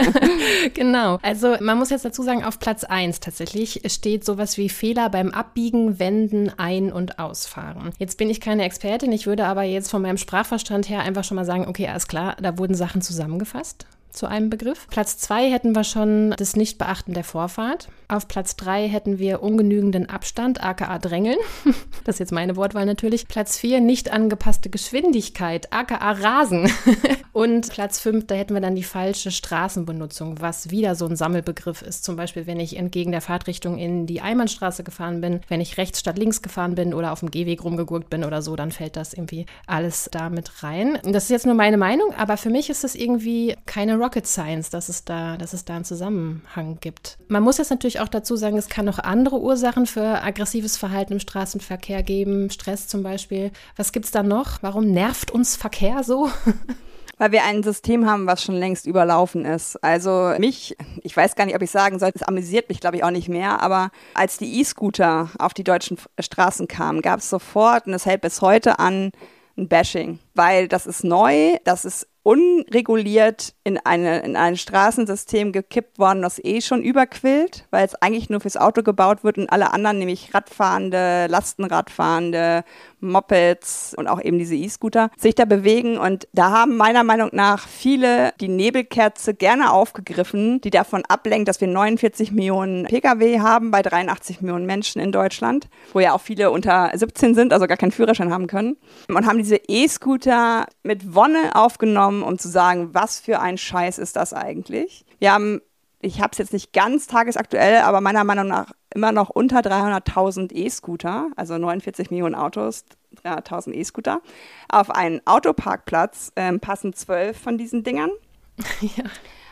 [0.75, 1.19] genau.
[1.23, 5.31] Also man muss jetzt dazu sagen, auf Platz 1 tatsächlich steht sowas wie Fehler beim
[5.31, 7.93] Abbiegen, Wenden, Ein- und Ausfahren.
[7.99, 11.37] Jetzt bin ich keine Expertin, ich würde aber jetzt von meinem Sprachverstand her einfach schon
[11.37, 13.87] mal sagen, okay, alles klar, da wurden Sachen zusammengefasst
[14.17, 14.87] zu einem Begriff.
[14.89, 17.89] Platz zwei hätten wir schon das Nichtbeachten der Vorfahrt.
[18.09, 21.39] Auf Platz drei hätten wir ungenügenden Abstand, aka Drängeln.
[22.05, 23.27] Das ist jetzt meine Wortwahl natürlich.
[23.27, 26.71] Platz vier nicht angepasste Geschwindigkeit, aka Rasen.
[27.33, 31.83] Und Platz fünf, da hätten wir dann die falsche Straßenbenutzung, was wieder so ein Sammelbegriff
[31.83, 32.05] ist.
[32.05, 36.01] Zum Beispiel, wenn ich entgegen der Fahrtrichtung in die Einbahnstraße gefahren bin, wenn ich rechts
[36.01, 39.13] statt links gefahren bin oder auf dem Gehweg rumgegurkt bin oder so, dann fällt das
[39.13, 40.99] irgendwie alles damit rein.
[41.03, 44.71] Das ist jetzt nur meine Meinung, aber für mich ist das irgendwie keine Rocket Science,
[44.71, 47.19] dass es da, dass es da einen Zusammenhang gibt.
[47.27, 51.15] Man muss jetzt natürlich auch dazu sagen, es kann noch andere Ursachen für aggressives Verhalten
[51.15, 53.51] im Straßenverkehr geben, Stress zum Beispiel.
[53.75, 54.63] Was gibt es da noch?
[54.63, 56.31] Warum nervt uns Verkehr so?
[57.19, 59.83] weil wir ein System haben, was schon längst überlaufen ist.
[59.83, 63.03] Also mich, ich weiß gar nicht, ob ich sagen soll, es amüsiert mich, glaube ich,
[63.03, 67.87] auch nicht mehr, aber als die E-Scooter auf die deutschen Straßen kamen, gab es sofort,
[67.87, 69.11] und es hält bis heute an,
[69.57, 76.01] ein Bashing, weil das ist neu, das ist unreguliert in, eine, in ein Straßensystem gekippt
[76.01, 79.73] worden, das eh schon überquillt, weil es eigentlich nur fürs Auto gebaut wird und alle
[79.73, 82.65] anderen, nämlich Radfahrende, Lastenradfahrende,
[83.01, 85.99] Mopeds und auch eben diese E-Scooter sich da bewegen.
[85.99, 91.61] Und da haben meiner Meinung nach viele die Nebelkerze gerne aufgegriffen, die davon ablenkt, dass
[91.61, 96.51] wir 49 Millionen Pkw haben bei 83 Millionen Menschen in Deutschland, wo ja auch viele
[96.51, 98.77] unter 17 sind, also gar keinen Führerschein haben können.
[99.09, 104.17] Und haben diese E-Scooter mit Wonne aufgenommen, um zu sagen, was für ein Scheiß ist
[104.17, 105.05] das eigentlich.
[105.19, 105.61] Wir haben
[106.07, 110.53] ich habe es jetzt nicht ganz tagesaktuell, aber meiner Meinung nach immer noch unter 300.000
[110.53, 112.85] E-Scooter, also 49 Millionen Autos,
[113.25, 114.21] 300.000 E-Scooter.
[114.69, 118.11] Auf einen Autoparkplatz ähm, passen zwölf von diesen Dingern.
[118.81, 119.05] ja.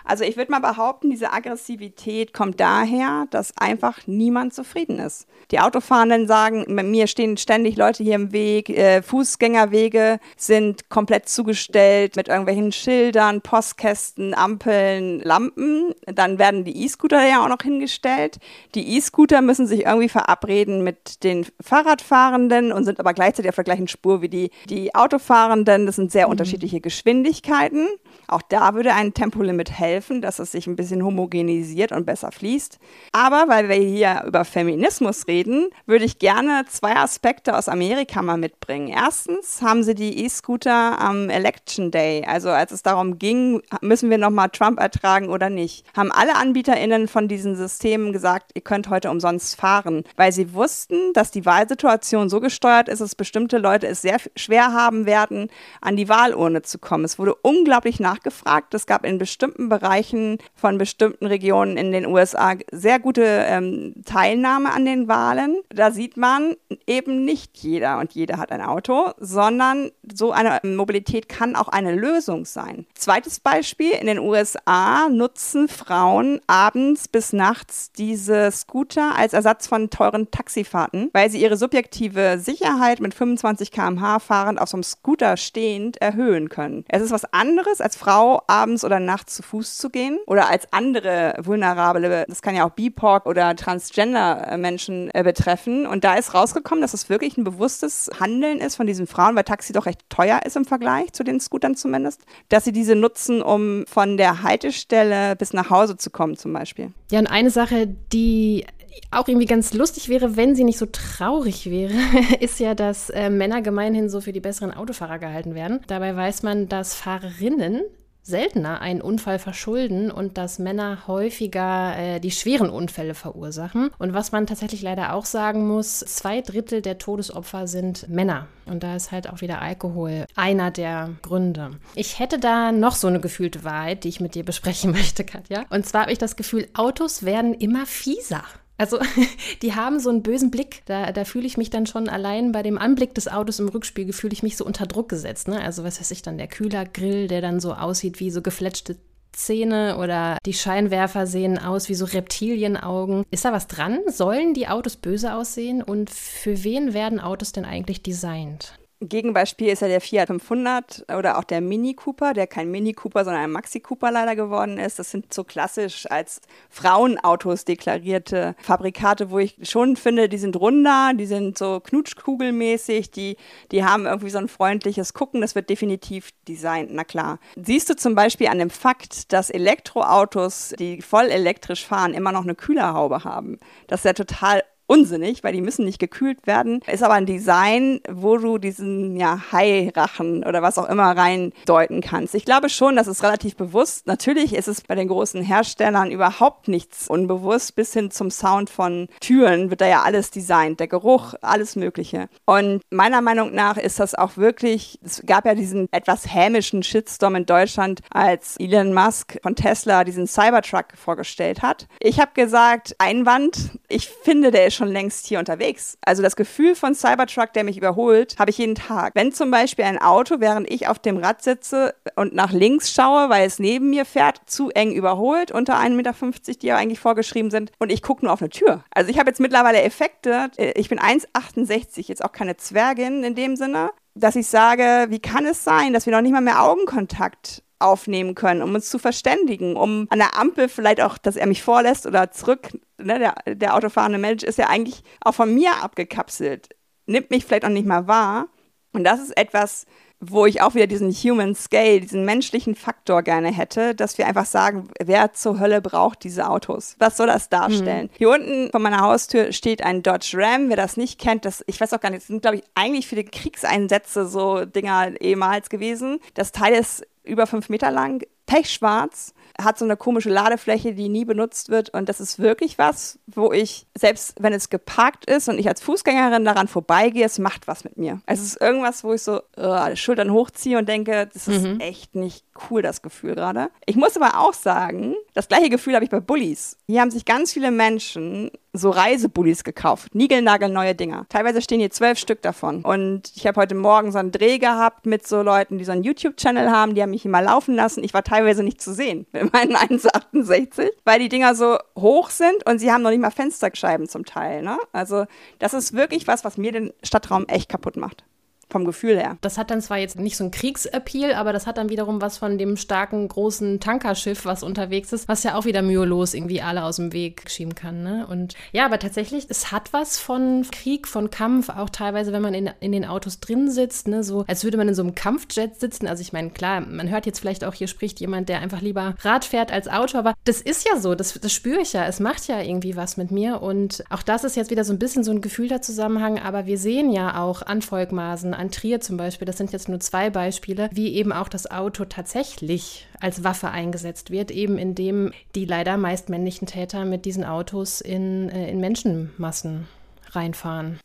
[0.05, 5.27] Also ich würde mal behaupten, diese Aggressivität kommt daher, dass einfach niemand zufrieden ist.
[5.51, 12.17] Die Autofahrenden sagen, mir stehen ständig Leute hier im Weg, äh, Fußgängerwege sind komplett zugestellt
[12.17, 15.95] mit irgendwelchen Schildern, Postkästen, Ampeln, Lampen.
[16.07, 18.39] Dann werden die E-Scooter ja auch noch hingestellt.
[18.75, 23.65] Die E-Scooter müssen sich irgendwie verabreden mit den Fahrradfahrenden und sind aber gleichzeitig auf der
[23.65, 25.87] gleichen Spur wie die, die Autofahrenden.
[25.87, 26.33] Das sind sehr mhm.
[26.33, 27.89] unterschiedliche Geschwindigkeiten.
[28.27, 32.79] Auch da würde ein Tempolimit helfen, dass es sich ein bisschen homogenisiert und besser fließt.
[33.13, 38.39] Aber weil wir hier über Feminismus reden, würde ich gerne zwei Aspekte aus Amerika mal
[38.39, 38.89] mitbringen.
[38.89, 44.19] Erstens haben sie die E-Scooter am Election Day, also als es darum ging, müssen wir
[44.19, 49.11] nochmal Trump ertragen oder nicht, haben alle AnbieterInnen von diesen Systemen gesagt, ihr könnt heute
[49.11, 54.03] umsonst fahren, weil sie wussten, dass die Wahlsituation so gesteuert ist, dass bestimmte Leute es
[54.03, 55.49] sehr schwer haben werden,
[55.81, 57.05] an die Wahlurne zu kommen.
[57.05, 58.75] Es wurde unglaublich nachgefragt.
[58.75, 64.71] Es gab in bestimmten Bereichen von bestimmten Regionen in den USA sehr gute ähm, Teilnahme
[64.71, 65.57] an den Wahlen.
[65.71, 66.55] Da sieht man
[66.87, 71.95] eben nicht jeder und jeder hat ein Auto, sondern so eine Mobilität kann auch eine
[71.95, 72.87] Lösung sein.
[72.95, 79.91] Zweites Beispiel, in den USA nutzen Frauen abends bis nachts diese Scooter als Ersatz von
[79.91, 85.37] teuren Taxifahrten, weil sie ihre subjektive Sicherheit mit 25 km/h fahrend auf so einem Scooter
[85.37, 86.85] stehend erhöhen können.
[86.89, 90.73] Es ist was anderes als Frau abends oder nachts zu Fuß zu gehen oder als
[90.73, 95.87] andere vulnerable, das kann ja auch BIPOC oder Transgender-Menschen äh, betreffen.
[95.87, 99.45] Und da ist rausgekommen, dass es wirklich ein bewusstes Handeln ist von diesen Frauen, weil
[99.45, 103.43] Taxi doch recht teuer ist im Vergleich zu den Scootern zumindest, dass sie diese nutzen,
[103.43, 106.93] um von der Haltestelle bis nach Hause zu kommen zum Beispiel.
[107.11, 108.65] Ja, und eine Sache, die
[109.11, 111.93] auch irgendwie ganz lustig wäre, wenn sie nicht so traurig wäre,
[112.41, 115.81] ist ja, dass äh, Männer gemeinhin so für die besseren Autofahrer gehalten werden.
[115.87, 117.83] Dabei weiß man, dass Fahrerinnen
[118.25, 123.91] seltener einen Unfall verschulden und dass Männer häufiger äh, die schweren Unfälle verursachen.
[123.99, 128.49] Und was man tatsächlich leider auch sagen muss, zwei Drittel der Todesopfer sind Männer.
[128.65, 131.73] Und da ist halt auch wieder Alkohol einer der Gründe.
[131.95, 135.67] Ich hätte da noch so eine gefühlte Wahrheit, die ich mit dir besprechen möchte, Katja.
[135.69, 138.43] Und zwar habe ich das Gefühl, Autos werden immer fieser.
[138.77, 138.99] Also
[139.63, 140.83] die haben so einen bösen Blick.
[140.87, 144.13] Da, da fühle ich mich dann schon allein bei dem Anblick des Autos im Rückspiegel,
[144.13, 145.49] fühle ich mich so unter Druck gesetzt.
[145.49, 145.61] Ne?
[145.61, 148.97] Also was weiß ich dann, der Kühlergrill, der dann so aussieht wie so gefletschte
[149.33, 153.25] Zähne oder die Scheinwerfer sehen aus wie so Reptilienaugen.
[153.31, 153.99] Ist da was dran?
[154.07, 155.83] Sollen die Autos böse aussehen?
[155.83, 158.79] Und für wen werden Autos denn eigentlich designt?
[159.09, 163.25] Gegenbeispiel ist ja der Fiat 500 oder auch der Mini Cooper, der kein Mini Cooper,
[163.25, 164.99] sondern ein Maxi Cooper leider geworden ist.
[164.99, 166.41] Das sind so klassisch als
[166.71, 173.37] Frauenautos deklarierte Fabrikate, wo ich schon finde, die sind runder, die sind so knutschkugelmäßig, die,
[173.71, 175.41] die haben irgendwie so ein freundliches Gucken.
[175.41, 177.39] Das wird definitiv designt, na klar.
[177.57, 182.43] Siehst du zum Beispiel an dem Fakt, dass Elektroautos, die voll elektrisch fahren, immer noch
[182.43, 183.59] eine Kühlerhaube haben.
[183.87, 186.81] Das ist ja total unsinnig, weil die müssen nicht gekühlt werden.
[186.87, 192.35] Ist aber ein Design, wo du diesen ja, Hairachen oder was auch immer reindeuten kannst.
[192.35, 194.07] Ich glaube schon, das ist relativ bewusst.
[194.07, 197.77] Natürlich ist es bei den großen Herstellern überhaupt nichts unbewusst.
[197.77, 200.81] Bis hin zum Sound von Türen wird da ja alles designt.
[200.81, 202.29] Der Geruch, alles Mögliche.
[202.45, 207.37] Und meiner Meinung nach ist das auch wirklich, es gab ja diesen etwas hämischen Shitstorm
[207.37, 211.87] in Deutschland, als Elon Musk von Tesla diesen Cybertruck vorgestellt hat.
[212.01, 215.97] Ich habe gesagt, Einwand, ich finde, der ist schon längst hier unterwegs.
[216.05, 219.15] Also das Gefühl von Cybertruck, der mich überholt, habe ich jeden Tag.
[219.15, 223.31] Wenn zum Beispiel ein Auto, während ich auf dem Rad sitze und nach links schaue,
[223.31, 226.15] weil es neben mir fährt, zu eng überholt, unter 1,50 Meter,
[226.61, 228.85] die ja eigentlich vorgeschrieben sind, und ich gucke nur auf eine Tür.
[228.91, 230.51] Also ich habe jetzt mittlerweile Effekte.
[230.75, 235.47] Ich bin 1,68, jetzt auch keine Zwergin in dem Sinne, dass ich sage, wie kann
[235.47, 239.77] es sein, dass wir noch nicht mal mehr Augenkontakt aufnehmen können, um uns zu verständigen,
[239.77, 242.77] um an der Ampel vielleicht auch, dass er mich vorlässt oder zurück.
[242.99, 246.69] Ne, der, der autofahrende Mensch ist ja eigentlich auch von mir abgekapselt,
[247.07, 248.49] nimmt mich vielleicht auch nicht mal wahr.
[248.93, 249.87] Und das ist etwas,
[250.31, 254.47] wo ich auch wieder diesen Human Scale, diesen menschlichen Faktor gerne hätte, dass wir einfach
[254.47, 256.97] sagen, wer zur Hölle braucht diese Autos?
[256.99, 258.07] Was soll das darstellen?
[258.07, 258.17] Mhm.
[258.17, 260.69] Hier unten vor meiner Haustür steht ein Dodge Ram.
[260.69, 263.07] Wer das nicht kennt, das, ich weiß auch gar nicht, das sind, glaube ich, eigentlich
[263.07, 266.21] viele Kriegseinsätze so Dinger ehemals gewesen.
[266.35, 271.25] Das Teil ist über fünf Meter lang, pechschwarz, hat so eine komische Ladefläche, die nie
[271.25, 271.91] benutzt wird.
[271.91, 275.81] Und das ist wirklich was, wo ich, selbst wenn es geparkt ist und ich als
[275.81, 278.21] Fußgängerin daran vorbeigehe, es macht was mit mir.
[278.27, 281.81] Es ist irgendwas, wo ich so uh, Schultern hochziehe und denke, das ist mhm.
[281.81, 283.71] echt nicht cool, das Gefühl gerade.
[283.87, 286.77] Ich muss aber auch sagen, das gleiche Gefühl habe ich bei Bullies.
[286.87, 290.15] Hier haben sich ganz viele Menschen so Reisebullies gekauft.
[290.15, 291.27] Niegelnagelneue Dinger.
[291.29, 292.83] Teilweise stehen hier zwölf Stück davon.
[292.83, 296.03] Und ich habe heute Morgen so einen Dreh gehabt mit so Leuten, die so einen
[296.03, 296.95] YouTube-Channel haben.
[296.95, 298.03] Die haben mich mal laufen lassen.
[298.03, 302.67] Ich war teilweise nicht zu sehen mit meinen 1,68, weil die Dinger so hoch sind
[302.67, 304.63] und sie haben noch nicht mal Fensterscheiben zum Teil.
[304.63, 304.77] Ne?
[304.93, 305.27] Also
[305.61, 308.25] das ist wirklich was, was mir den Stadtraum echt kaputt macht
[308.71, 309.37] vom Gefühl her.
[309.41, 312.39] Das hat dann zwar jetzt nicht so ein Kriegsappeal, aber das hat dann wiederum was
[312.39, 316.85] von dem starken, großen Tankerschiff, was unterwegs ist, was ja auch wieder mühelos irgendwie alle
[316.85, 318.03] aus dem Weg schieben kann.
[318.03, 318.27] Ne?
[318.27, 322.55] Und ja, aber tatsächlich, es hat was von Krieg, von Kampf, auch teilweise, wenn man
[322.55, 324.25] in, in den Autos drin sitzt, ne?
[324.25, 326.07] so als würde man in so einem Kampfjet sitzen.
[326.07, 329.15] Also ich meine, klar, man hört jetzt vielleicht auch, hier spricht jemand, der einfach lieber
[329.23, 332.07] Rad fährt als Auto, aber das ist ja so, das, das spüre ich ja.
[332.07, 333.63] Es macht ja irgendwie was mit mir.
[333.63, 336.79] Und auch das ist jetzt wieder so ein bisschen so ein gefühlter Zusammenhang, aber wir
[336.79, 340.89] sehen ja auch an Volkmaßen, an Trier zum Beispiel, das sind jetzt nur zwei Beispiele,
[340.93, 346.29] wie eben auch das Auto tatsächlich als Waffe eingesetzt wird, eben indem die leider meist
[346.29, 349.89] männlichen Täter mit diesen Autos in, äh, in Menschenmassen
[350.33, 350.99] reinfahren.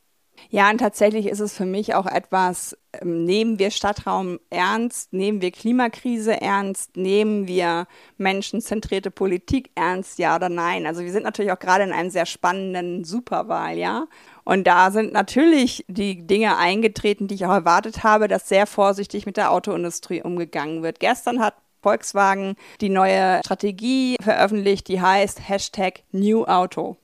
[0.50, 5.42] Ja, und tatsächlich ist es für mich auch etwas, ähm, nehmen wir Stadtraum ernst, nehmen
[5.42, 10.88] wir Klimakrise ernst, nehmen wir menschenzentrierte Politik ernst, ja oder nein?
[10.88, 14.08] Also wir sind natürlich auch gerade in einem sehr spannenden Superwahljahr.
[14.50, 19.28] Und da sind natürlich die Dinge eingetreten, die ich auch erwartet habe, dass sehr vorsichtig
[19.28, 21.00] mit der Autoindustrie umgegangen wird.
[21.00, 26.98] Gestern hat Volkswagen die neue Strategie veröffentlicht, die heißt Hashtag New Auto.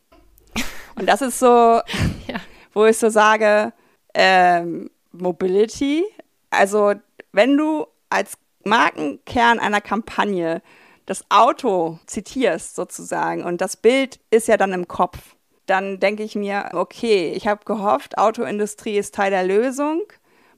[0.96, 1.46] Und das ist so,
[2.28, 2.42] ja.
[2.74, 3.74] wo ich so sage,
[4.16, 6.04] ähm, Mobility.
[6.50, 6.96] Also
[7.32, 10.64] wenn du als Markenkern einer Kampagne
[11.06, 16.36] das Auto zitierst sozusagen und das Bild ist ja dann im Kopf, dann denke ich
[16.36, 20.02] mir, okay, ich habe gehofft, Autoindustrie ist Teil der Lösung,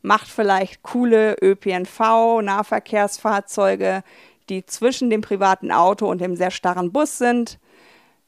[0.02, 4.04] macht vielleicht coole ÖPNV, Nahverkehrsfahrzeuge,
[4.50, 7.60] die zwischen dem privaten Auto und dem sehr starren Bus sind.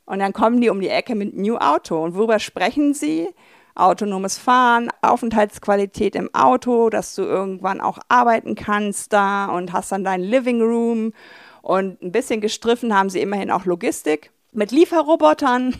[0.05, 2.03] Und dann kommen die um die Ecke mit New Auto.
[2.03, 3.29] Und worüber sprechen sie?
[3.75, 10.03] Autonomes Fahren, Aufenthaltsqualität im Auto, dass du irgendwann auch arbeiten kannst da und hast dann
[10.03, 11.13] deinen Living Room.
[11.61, 15.75] Und ein bisschen gestriffen haben sie immerhin auch Logistik mit Lieferrobotern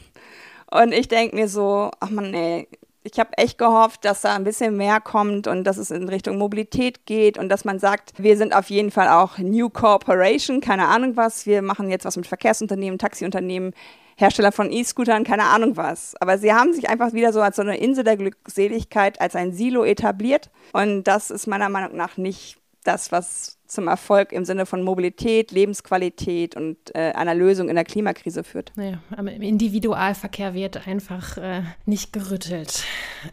[0.72, 2.68] und ich denke mir so, ach man, ey,
[3.04, 6.38] ich habe echt gehofft, dass da ein bisschen mehr kommt und dass es in Richtung
[6.38, 10.88] Mobilität geht und dass man sagt, wir sind auf jeden Fall auch New Corporation, keine
[10.88, 13.74] Ahnung was, wir machen jetzt was mit Verkehrsunternehmen, Taxiunternehmen,
[14.18, 16.14] Hersteller von E-Scootern, keine Ahnung was.
[16.20, 19.54] Aber sie haben sich einfach wieder so als so eine Insel der Glückseligkeit, als ein
[19.54, 20.50] Silo etabliert.
[20.74, 25.52] Und das ist meiner Meinung nach nicht das, was zum Erfolg im Sinne von Mobilität,
[25.52, 28.72] Lebensqualität und äh, einer Lösung in der Klimakrise führt.
[28.76, 32.84] Naja, im Individualverkehr wird einfach äh, nicht gerüttelt.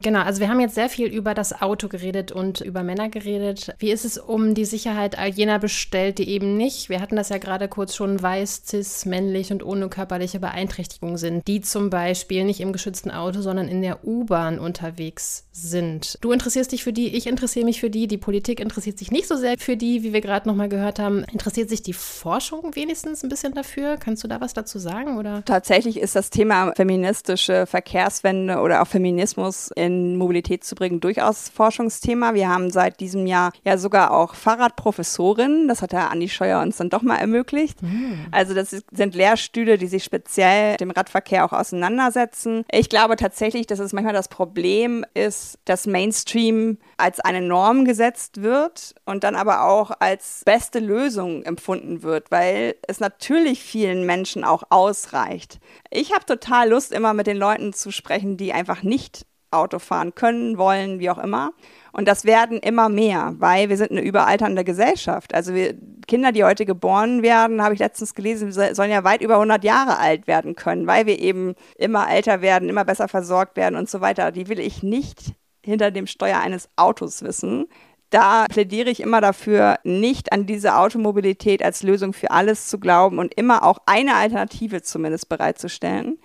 [0.02, 3.74] Genau, also wir haben jetzt sehr viel über das Auto geredet und über Männer geredet.
[3.78, 7.30] Wie ist es um die Sicherheit all jener bestellt, die eben nicht, wir hatten das
[7.30, 12.44] ja gerade kurz schon, weiß, cis, männlich und ohne körperliche Beeinträchtigung sind, die zum Beispiel
[12.44, 16.18] nicht im geschützten Auto, sondern in der U-Bahn unterwegs sind.
[16.20, 19.26] Du interessierst dich für die, ich interessiere mich für die, die Politik interessiert sich nicht
[19.26, 21.24] so sehr für die, wie wir gerade nochmal gehört haben.
[21.24, 23.96] Interessiert sich die Forschung wenigstens ein bisschen dafür?
[23.96, 25.18] Kannst du da was dazu sagen?
[25.18, 25.44] Oder?
[25.44, 32.34] Tatsächlich ist das Thema feministische Verkehrswende oder auch Feminismus in Mobilität zu bringen durchaus Forschungsthema.
[32.34, 35.68] Wir haben seit diesem Jahr ja sogar auch Fahrradprofessorinnen.
[35.68, 37.82] Das hat der Andi Scheuer uns dann doch mal ermöglicht.
[37.82, 38.26] Mhm.
[38.32, 42.64] Also das sind Lehrstühle, die sich speziell mit dem Radverkehr auch auseinandersetzen.
[42.70, 48.42] Ich glaube tatsächlich, dass es manchmal das Problem ist, dass Mainstream als eine Norm gesetzt
[48.42, 54.44] wird und dann aber auch als beste Lösung empfunden wird, weil es natürlich vielen Menschen
[54.44, 55.58] auch ausreicht.
[55.90, 60.14] Ich habe total Lust, immer mit den Leuten zu sprechen, die einfach nicht Auto fahren
[60.14, 61.52] können, wollen, wie auch immer.
[61.92, 65.34] Und das werden immer mehr, weil wir sind eine überalternde Gesellschaft.
[65.34, 65.74] Also wir,
[66.06, 69.98] Kinder, die heute geboren werden, habe ich letztens gelesen, sollen ja weit über 100 Jahre
[69.98, 74.00] alt werden können, weil wir eben immer älter werden, immer besser versorgt werden und so
[74.00, 74.30] weiter.
[74.30, 77.66] Die will ich nicht hinter dem Steuer eines Autos wissen.
[78.10, 83.18] Da plädiere ich immer dafür, nicht an diese Automobilität als Lösung für alles zu glauben
[83.18, 86.18] und immer auch eine Alternative zumindest bereitzustellen.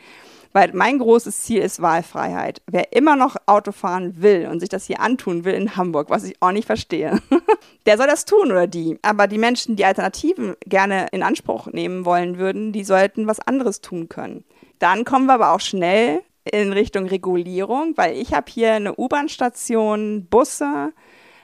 [0.54, 2.62] Weil mein großes Ziel ist Wahlfreiheit.
[2.70, 6.26] Wer immer noch Auto fahren will und sich das hier antun will in Hamburg, was
[6.26, 7.22] ich auch nicht verstehe,
[7.86, 9.00] der soll das tun oder die.
[9.02, 13.80] Aber die Menschen, die Alternativen gerne in Anspruch nehmen wollen würden, die sollten was anderes
[13.80, 14.44] tun können.
[14.80, 20.28] Dann kommen wir aber auch schnell in Richtung Regulierung, weil ich habe hier eine U-Bahn-Station,
[20.30, 20.91] Busse,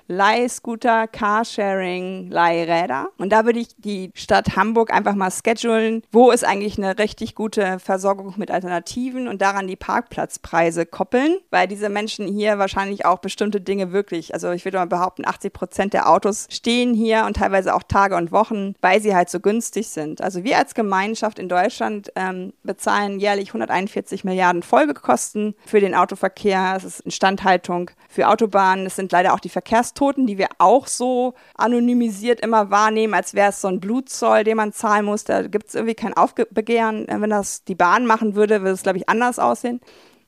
[0.07, 3.09] Leihscooter, Carsharing, Leihräder.
[3.17, 7.35] Und da würde ich die Stadt Hamburg einfach mal schedulen, wo ist eigentlich eine richtig
[7.35, 13.19] gute Versorgung mit Alternativen und daran die Parkplatzpreise koppeln, weil diese Menschen hier wahrscheinlich auch
[13.19, 17.37] bestimmte Dinge wirklich, also ich würde mal behaupten, 80 Prozent der Autos stehen hier und
[17.37, 20.21] teilweise auch Tage und Wochen, weil sie halt so günstig sind.
[20.21, 26.75] Also wir als Gemeinschaft in Deutschland ähm, bezahlen jährlich 141 Milliarden Folgekosten für den Autoverkehr.
[26.77, 28.85] Es ist Instandhaltung für Autobahnen.
[28.85, 29.49] Es sind leider auch die
[29.97, 34.57] Verkehrstoten, die wir auch so anonymisiert immer wahrnehmen, als wäre es so ein Blutzoll, den
[34.57, 35.23] man zahlen muss.
[35.23, 37.07] Da gibt es irgendwie kein Aufbegehren.
[37.09, 39.81] Wenn das die Bahn machen würde, würde es, glaube ich, anders aussehen.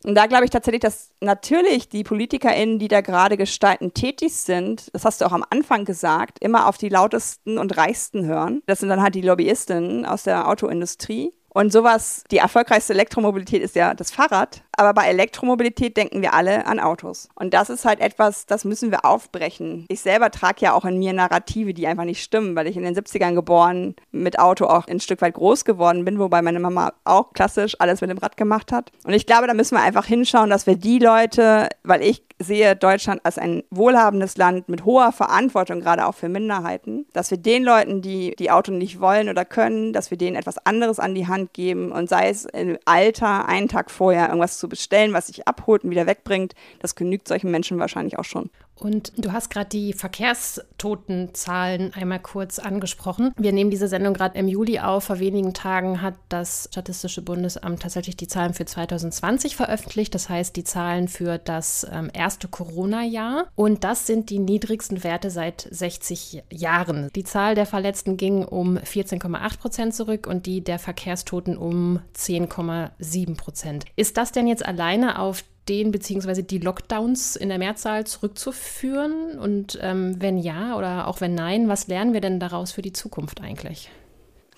[0.05, 4.89] Und da glaube ich tatsächlich, dass natürlich die PolitikerInnen, die da gerade gestalten tätig sind,
[4.93, 8.61] das hast du auch am Anfang gesagt, immer auf die lautesten und reichsten hören.
[8.65, 11.33] Das sind dann halt die Lobbyistinnen aus der Autoindustrie.
[11.49, 14.61] Und sowas, die erfolgreichste Elektromobilität ist ja das Fahrrad.
[14.71, 17.27] Aber bei Elektromobilität denken wir alle an Autos.
[17.35, 19.85] Und das ist halt etwas, das müssen wir aufbrechen.
[19.89, 22.83] Ich selber trage ja auch in mir Narrative, die einfach nicht stimmen, weil ich in
[22.83, 26.93] den 70ern geboren, mit Auto auch ein Stück weit groß geworden bin, wobei meine Mama
[27.03, 28.91] auch klassisch alles mit dem Rad gemacht hat.
[29.03, 32.75] Und ich glaube, da müssen wir einfach hinschauen, dass wir die Leute, weil ich sehe
[32.75, 37.63] Deutschland als ein wohlhabendes Land mit hoher Verantwortung, gerade auch für Minderheiten, dass wir den
[37.63, 41.27] Leuten, die die Auto nicht wollen oder können, dass wir denen etwas anderes an die
[41.27, 45.47] Hand geben und sei es im Alter einen Tag vorher irgendwas zu bestellen, was sich
[45.47, 48.49] abholt und wieder wegbringt, das genügt solchen Menschen wahrscheinlich auch schon.
[48.79, 53.33] Und du hast gerade die Verkehrstotenzahlen einmal kurz angesprochen.
[53.37, 55.05] Wir nehmen diese Sendung gerade im Juli auf.
[55.05, 60.15] Vor wenigen Tagen hat das Statistische Bundesamt tatsächlich die Zahlen für 2020 veröffentlicht.
[60.15, 63.47] Das heißt, die Zahlen für das ähm, erste Corona-Jahr.
[63.55, 67.09] Und das sind die niedrigsten Werte seit 60 Jahren.
[67.15, 73.35] Die Zahl der Verletzten ging um 14,8 Prozent zurück und die der Verkehrstoten um 10,7
[73.35, 73.85] Prozent.
[73.95, 76.41] Ist das denn jetzt alleine auf den bzw.
[76.41, 79.37] die Lockdowns in der Mehrzahl zurückzuführen?
[79.39, 82.93] Und ähm, wenn ja oder auch wenn nein, was lernen wir denn daraus für die
[82.93, 83.89] Zukunft eigentlich?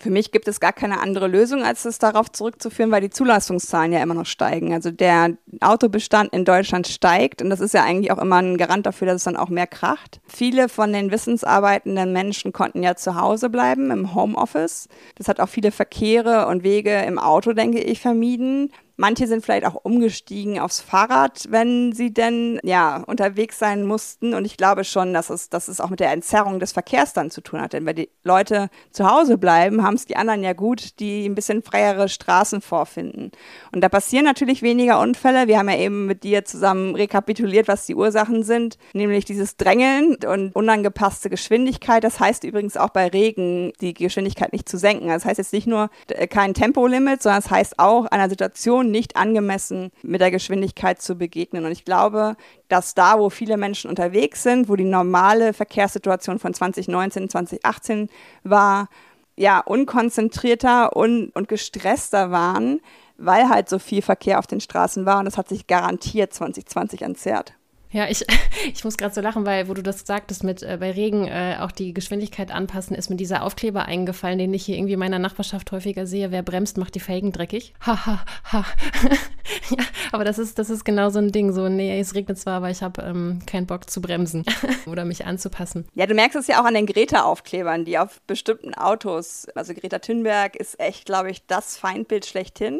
[0.01, 3.93] Für mich gibt es gar keine andere Lösung, als es darauf zurückzuführen, weil die Zulassungszahlen
[3.93, 4.73] ja immer noch steigen.
[4.73, 8.87] Also der Autobestand in Deutschland steigt und das ist ja eigentlich auch immer ein Garant
[8.87, 10.19] dafür, dass es dann auch mehr kracht.
[10.27, 14.89] Viele von den wissensarbeitenden Menschen konnten ja zu Hause bleiben im Homeoffice.
[15.19, 18.71] Das hat auch viele Verkehre und Wege im Auto, denke ich, vermieden.
[18.97, 24.33] Manche sind vielleicht auch umgestiegen aufs Fahrrad, wenn sie denn ja unterwegs sein mussten.
[24.33, 27.29] Und ich glaube schon, dass es, dass es auch mit der Entzerrung des Verkehrs dann
[27.29, 27.73] zu tun hat.
[27.73, 31.35] Denn wenn die Leute zu Hause bleiben, haben es die anderen ja gut, die ein
[31.35, 33.31] bisschen freiere Straßen vorfinden.
[33.71, 35.47] Und da passieren natürlich weniger Unfälle.
[35.47, 40.17] Wir haben ja eben mit dir zusammen rekapituliert, was die Ursachen sind, nämlich dieses Drängeln
[40.25, 42.03] und unangepasste Geschwindigkeit.
[42.03, 45.07] Das heißt übrigens auch bei Regen die Geschwindigkeit nicht zu senken.
[45.07, 45.89] Das heißt jetzt nicht nur
[46.29, 51.15] kein Tempolimit, sondern es das heißt auch einer Situation nicht angemessen mit der Geschwindigkeit zu
[51.15, 51.65] begegnen.
[51.65, 52.35] Und ich glaube,
[52.67, 58.09] dass da, wo viele Menschen unterwegs sind, wo die normale Verkehrssituation von 2019, 2018
[58.43, 58.89] war,
[59.35, 62.79] ja, unkonzentrierter und, und gestresster waren,
[63.17, 65.19] weil halt so viel Verkehr auf den Straßen war.
[65.19, 67.53] Und das hat sich garantiert 2020 entzerrt.
[67.91, 68.25] Ja, ich,
[68.73, 71.57] ich muss gerade so lachen, weil, wo du das sagtest, mit äh, bei Regen äh,
[71.59, 75.19] auch die Geschwindigkeit anpassen, ist mir dieser Aufkleber eingefallen, den ich hier irgendwie in meiner
[75.19, 76.31] Nachbarschaft häufiger sehe.
[76.31, 77.73] Wer bremst, macht die Felgen dreckig.
[77.85, 78.65] Ha, ha, ha.
[79.69, 81.51] ja, aber das ist, das ist genau so ein Ding.
[81.51, 84.45] So, nee, es regnet zwar, aber ich habe ähm, keinen Bock zu bremsen
[84.85, 85.87] oder mich anzupassen.
[85.93, 89.99] Ja, du merkst es ja auch an den Greta-Aufklebern, die auf bestimmten Autos, also Greta
[89.99, 92.79] Thunberg ist echt, glaube ich, das Feindbild schlechthin.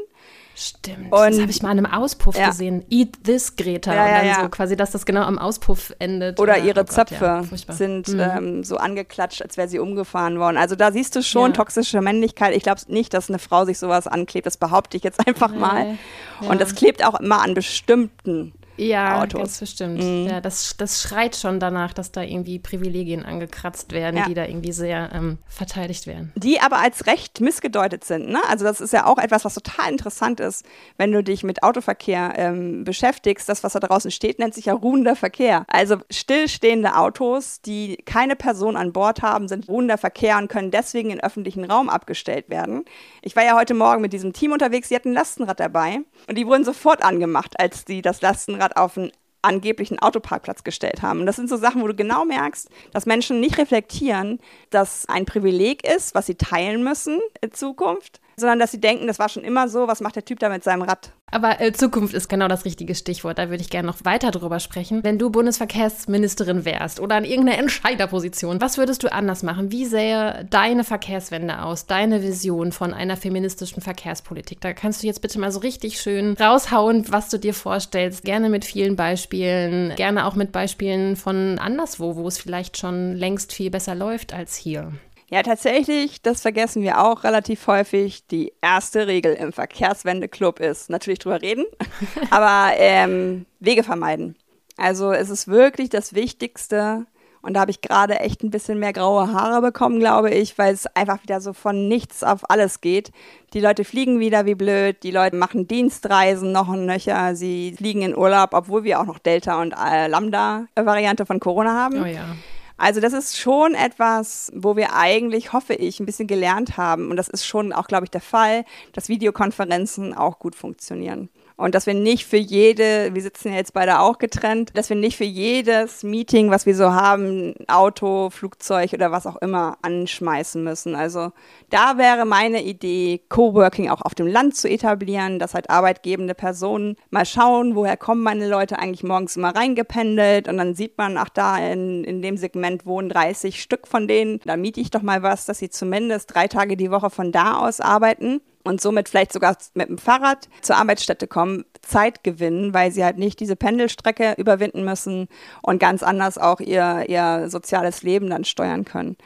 [0.56, 1.12] Stimmt.
[1.12, 2.50] Und, das habe ich mal an einem Auspuff ja.
[2.50, 2.86] gesehen.
[2.90, 3.94] Eat this, Greta.
[3.94, 6.40] Ja, ja, und dann so quasi, dass das genau am Auspuff endet.
[6.40, 8.20] Oder ihre oh Gott, Zöpfe sind mhm.
[8.20, 10.58] ähm, so angeklatscht, als wäre sie umgefahren worden.
[10.58, 12.56] Also da siehst du schon toxische Männlichkeit.
[12.56, 14.46] Ich glaube nicht, dass eine Frau sich sowas anklebt.
[14.46, 15.98] Das behaupte ich jetzt einfach mal.
[16.42, 18.54] Und das klebt auch immer an bestimmten
[18.88, 19.40] ja, Autos.
[19.40, 20.02] ganz bestimmt.
[20.02, 20.28] Mhm.
[20.28, 24.26] Ja, das, das schreit schon danach, dass da irgendwie Privilegien angekratzt werden, ja.
[24.26, 26.32] die da irgendwie sehr ähm, verteidigt werden.
[26.36, 28.30] Die aber als Recht missgedeutet sind.
[28.30, 28.40] Ne?
[28.50, 30.66] Also das ist ja auch etwas, was total interessant ist,
[30.98, 33.48] wenn du dich mit Autoverkehr ähm, beschäftigst.
[33.48, 35.66] Das, was da draußen steht, nennt sich ja ruhender Verkehr.
[35.68, 41.12] Also stillstehende Autos, die keine Person an Bord haben, sind ruhender Verkehr und können deswegen
[41.12, 42.86] in öffentlichen Raum abgestellt werden.
[43.22, 46.38] Ich war ja heute Morgen mit diesem Team unterwegs, die hatten ein Lastenrad dabei und
[46.38, 49.12] die wurden sofort angemacht, als die das Lastenrad Fahrrad auf einen
[49.44, 51.22] angeblichen Autoparkplatz gestellt haben.
[51.22, 55.26] Und das sind so Sachen, wo du genau merkst, dass Menschen nicht reflektieren, dass ein
[55.26, 59.44] Privileg ist, was sie teilen müssen in Zukunft sondern dass sie denken, das war schon
[59.44, 61.12] immer so, was macht der Typ da mit seinem Rad?
[61.32, 63.38] Aber äh, Zukunft ist genau das richtige Stichwort.
[63.38, 65.04] Da würde ich gerne noch weiter drüber sprechen.
[65.04, 69.72] Wenn du Bundesverkehrsministerin wärst oder an irgendeiner Entscheiderposition, was würdest du anders machen?
[69.72, 74.60] Wie sähe deine Verkehrswende aus, deine Vision von einer feministischen Verkehrspolitik?
[74.60, 78.24] Da kannst du jetzt bitte mal so richtig schön raushauen, was du dir vorstellst.
[78.26, 83.54] Gerne mit vielen Beispielen, gerne auch mit Beispielen von anderswo, wo es vielleicht schon längst
[83.54, 84.92] viel besser läuft als hier.
[85.32, 88.28] Ja, tatsächlich, das vergessen wir auch relativ häufig.
[88.28, 91.64] Die erste Regel im Verkehrswendeclub ist natürlich drüber reden,
[92.32, 94.36] aber ähm, Wege vermeiden.
[94.76, 97.06] Also es ist wirklich das Wichtigste.
[97.42, 100.74] Und da habe ich gerade echt ein bisschen mehr graue Haare bekommen, glaube ich, weil
[100.74, 103.12] es einfach wieder so von nichts auf alles geht.
[103.54, 108.02] Die Leute fliegen wieder wie blöd, die Leute machen Dienstreisen noch und nöcher, sie fliegen
[108.02, 112.04] in Urlaub, obwohl wir auch noch Delta und äh, Lambda-Variante von Corona haben.
[112.04, 112.36] Oh ja.
[112.82, 117.12] Also das ist schon etwas, wo wir eigentlich, hoffe ich, ein bisschen gelernt haben.
[117.12, 121.30] Und das ist schon auch, glaube ich, der Fall, dass Videokonferenzen auch gut funktionieren.
[121.62, 124.96] Und dass wir nicht für jede, wir sitzen ja jetzt beide auch getrennt, dass wir
[124.96, 130.64] nicht für jedes Meeting, was wir so haben, Auto, Flugzeug oder was auch immer anschmeißen
[130.64, 130.96] müssen.
[130.96, 131.32] Also
[131.70, 136.96] da wäre meine Idee, Coworking auch auf dem Land zu etablieren, dass halt arbeitgebende Personen
[137.12, 140.48] mal schauen, woher kommen meine Leute eigentlich morgens immer reingependelt.
[140.48, 144.40] Und dann sieht man, ach da in, in dem Segment wohnen 30 Stück von denen,
[144.46, 147.60] da miete ich doch mal was, dass sie zumindest drei Tage die Woche von da
[147.60, 152.92] aus arbeiten und somit vielleicht sogar mit dem Fahrrad zur Arbeitsstätte kommen, Zeit gewinnen, weil
[152.92, 155.28] sie halt nicht diese Pendelstrecke überwinden müssen
[155.62, 159.18] und ganz anders auch ihr, ihr soziales Leben dann steuern können.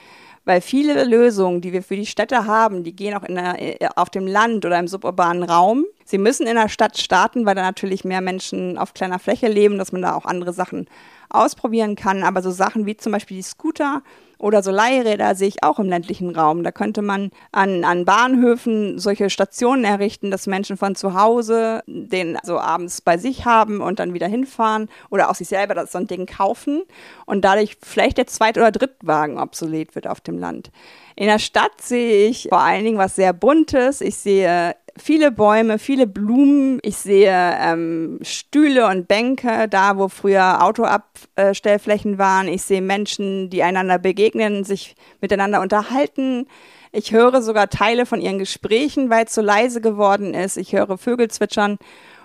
[0.45, 3.57] Weil viele Lösungen, die wir für die Städte haben, die gehen auch in der,
[3.95, 5.85] auf dem Land oder im suburbanen Raum.
[6.05, 9.79] Sie müssen in der Stadt starten, weil da natürlich mehr Menschen auf kleiner Fläche leben,
[9.79, 10.87] dass man da auch andere Sachen
[11.29, 12.21] ausprobieren kann.
[12.23, 14.03] Aber so Sachen wie zum Beispiel die Scooter
[14.37, 16.63] oder so Leihräder sehe ich auch im ländlichen Raum.
[16.63, 22.37] Da könnte man an, an Bahnhöfen solche Stationen errichten, dass Menschen von zu Hause den
[22.43, 25.97] so abends bei sich haben und dann wieder hinfahren oder auch sich selber das so
[25.97, 26.83] ein Ding kaufen
[27.25, 30.71] und dadurch vielleicht der Zweit- oder Drittwagen obsolet wird auf dem Land.
[31.15, 34.01] In der Stadt sehe ich vor allen Dingen was sehr Buntes.
[34.01, 36.79] Ich sehe viele Bäume, viele Blumen.
[36.81, 42.47] Ich sehe ähm, Stühle und Bänke, da wo früher Autoabstellflächen waren.
[42.47, 46.47] Ich sehe Menschen, die einander begegnen, sich miteinander unterhalten.
[46.91, 50.57] Ich höre sogar Teile von ihren Gesprächen, weil es so leise geworden ist.
[50.57, 51.77] Ich höre Vögel zwitschern.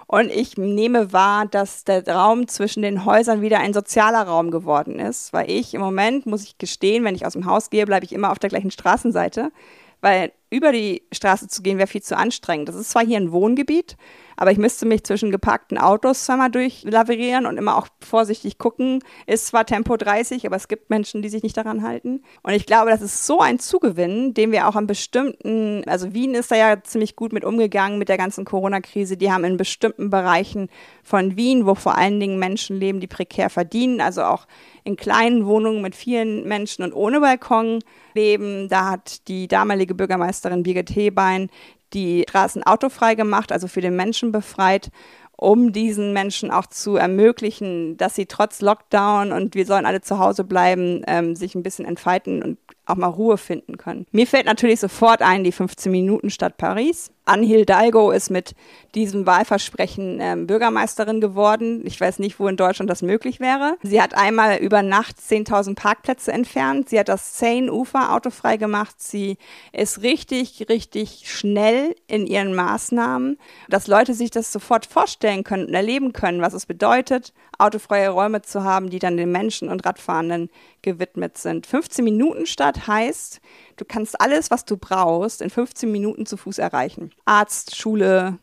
[0.07, 4.99] Und ich nehme wahr, dass der Raum zwischen den Häusern wieder ein sozialer Raum geworden
[4.99, 5.33] ist.
[5.33, 8.13] Weil ich im Moment, muss ich gestehen, wenn ich aus dem Haus gehe, bleibe ich
[8.13, 9.53] immer auf der gleichen Straßenseite
[10.01, 12.69] weil über die Straße zu gehen wäre viel zu anstrengend.
[12.69, 13.97] Das ist zwar hier ein Wohngebiet,
[14.37, 19.05] aber ich müsste mich zwischen geparkten Autos zweimal durchlaverieren und immer auch vorsichtig gucken.
[19.27, 22.25] Ist zwar Tempo 30, aber es gibt Menschen, die sich nicht daran halten.
[22.43, 26.35] Und ich glaube, das ist so ein Zugewinn, den wir auch an bestimmten, also Wien
[26.35, 29.17] ist da ja ziemlich gut mit umgegangen mit der ganzen Corona-Krise.
[29.17, 30.69] Die haben in bestimmten Bereichen
[31.05, 34.47] von Wien, wo vor allen Dingen Menschen leben, die prekär verdienen, also auch
[34.85, 37.81] in kleinen Wohnungen mit vielen Menschen und ohne Balkon
[38.15, 38.69] leben.
[38.69, 41.51] Da hat die damalige Bürgermeisterin Birgit Hebein
[41.93, 44.91] die Straßen autofrei gemacht, also für den Menschen befreit,
[45.37, 50.19] um diesen Menschen auch zu ermöglichen, dass sie trotz Lockdown und wir sollen alle zu
[50.19, 52.59] Hause bleiben, ähm, sich ein bisschen entfalten und
[52.91, 54.07] auch mal Ruhe finden können.
[54.13, 57.11] Mir fällt natürlich sofort ein die 15 Minuten Stadt Paris.
[57.31, 58.55] Anne Hidalgo ist mit
[58.97, 61.83] diesem Wahlversprechen ähm, Bürgermeisterin geworden.
[61.87, 63.77] Ich weiß nicht, wo in Deutschland das möglich wäre.
[63.83, 66.89] Sie hat einmal über Nacht 10.000 Parkplätze entfernt.
[66.89, 68.97] Sie hat das Seine-Ufer autofrei gemacht.
[68.99, 69.37] Sie
[69.73, 73.39] ist richtig, richtig schnell in ihren Maßnahmen,
[73.69, 78.43] dass Leute sich das sofort vorstellen können und erleben können, was es bedeutet, autofreie Räume
[78.43, 80.51] zu haben, die dann den Menschen und Radfahrenden
[80.83, 81.67] gewidmet sind.
[81.67, 83.41] 15 Minuten Stadt heißt,
[83.77, 87.11] du kannst alles, was du brauchst, in 15 Minuten zu Fuß erreichen.
[87.25, 88.39] Arzt, Schule,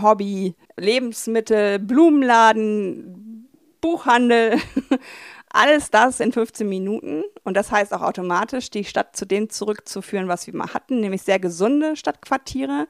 [0.00, 3.48] Hobby, Lebensmittel, Blumenladen,
[3.80, 4.58] Buchhandel.
[5.54, 10.26] Alles das in 15 Minuten und das heißt auch automatisch, die Stadt zu dem zurückzuführen,
[10.26, 12.88] was wir mal hatten, nämlich sehr gesunde Stadtquartiere,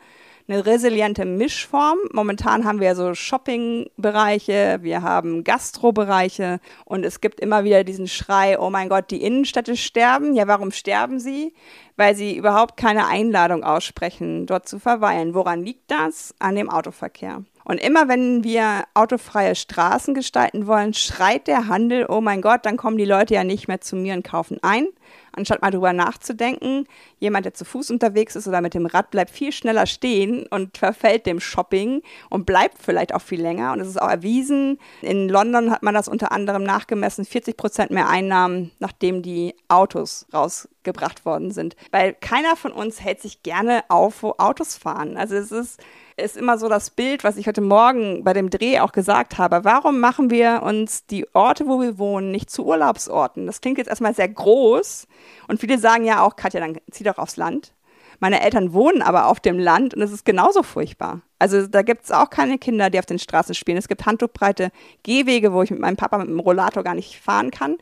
[0.48, 1.98] eine resiliente Mischform.
[2.12, 8.58] Momentan haben wir so Shopping-Bereiche, wir haben Gastro-Bereiche und es gibt immer wieder diesen Schrei,
[8.58, 10.34] oh mein Gott, die Innenstädte sterben.
[10.34, 11.54] Ja, warum sterben sie?
[11.96, 15.34] Weil sie überhaupt keine Einladung aussprechen, dort zu verweilen.
[15.34, 16.34] Woran liegt das?
[16.38, 17.44] An dem Autoverkehr.
[17.64, 22.76] Und immer wenn wir autofreie Straßen gestalten wollen, schreit der Handel, oh mein Gott, dann
[22.76, 24.88] kommen die Leute ja nicht mehr zu mir und kaufen ein
[25.32, 26.86] anstatt mal drüber nachzudenken.
[27.18, 30.78] Jemand, der zu Fuß unterwegs ist oder mit dem Rad, bleibt viel schneller stehen und
[30.78, 33.72] verfällt dem Shopping und bleibt vielleicht auch viel länger.
[33.72, 34.78] Und es ist auch erwiesen.
[35.00, 40.26] In London hat man das unter anderem nachgemessen, 40 Prozent mehr Einnahmen, nachdem die Autos
[40.32, 41.76] rausgebracht worden sind.
[41.90, 45.16] Weil keiner von uns hält sich gerne auf, wo Autos fahren.
[45.16, 45.80] Also es ist
[46.16, 49.64] ist immer so das Bild, was ich heute Morgen bei dem Dreh auch gesagt habe.
[49.64, 53.46] Warum machen wir uns die Orte, wo wir wohnen, nicht zu Urlaubsorten?
[53.46, 55.06] Das klingt jetzt erstmal sehr groß.
[55.48, 57.72] Und viele sagen ja auch, Katja, dann zieh doch aufs Land.
[58.20, 61.22] Meine Eltern wohnen aber auf dem Land und es ist genauso furchtbar.
[61.40, 63.78] Also da gibt es auch keine Kinder, die auf den Straßen spielen.
[63.78, 64.70] Es gibt handtuchbreite
[65.02, 67.78] Gehwege, wo ich mit meinem Papa mit dem Rollator gar nicht fahren kann.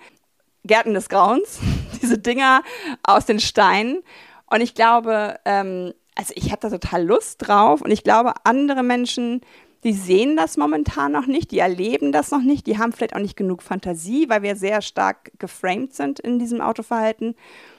[0.64, 1.60] Gärten des Grauens,
[2.02, 2.62] diese Dinger
[3.02, 4.02] aus den Steinen.
[4.46, 8.82] Und ich glaube, ähm, also ich habe da total Lust drauf und ich glaube, andere
[8.82, 9.42] Menschen,
[9.84, 13.20] die sehen das momentan noch nicht, die erleben das noch nicht, die haben vielleicht auch
[13.20, 17.34] nicht genug Fantasie, weil wir sehr stark geframed sind in diesem Autoverhalten.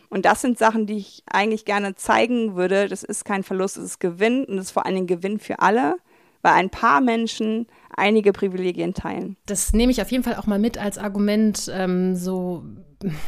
[0.10, 2.90] Und das sind Sachen, die ich eigentlich gerne zeigen würde.
[2.90, 5.60] Das ist kein Verlust, es ist Gewinn und es ist vor allen Dingen Gewinn für
[5.60, 5.96] alle,
[6.42, 9.38] weil ein paar Menschen einige Privilegien teilen.
[9.46, 12.64] Das nehme ich auf jeden Fall auch mal mit als Argument, ähm, so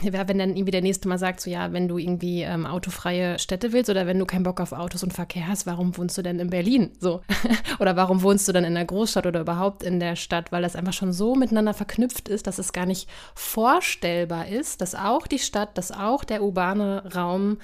[0.01, 3.73] wenn dann irgendwie der nächste mal sagt, so ja, wenn du irgendwie ähm, autofreie Städte
[3.73, 6.39] willst oder wenn du keinen Bock auf Autos und Verkehr hast, warum wohnst du denn
[6.39, 6.91] in Berlin?
[6.99, 7.21] So.
[7.79, 10.51] oder warum wohnst du dann in der Großstadt oder überhaupt in der Stadt?
[10.51, 14.95] Weil das einfach schon so miteinander verknüpft ist, dass es gar nicht vorstellbar ist, dass
[14.95, 17.57] auch die Stadt, dass auch der urbane Raum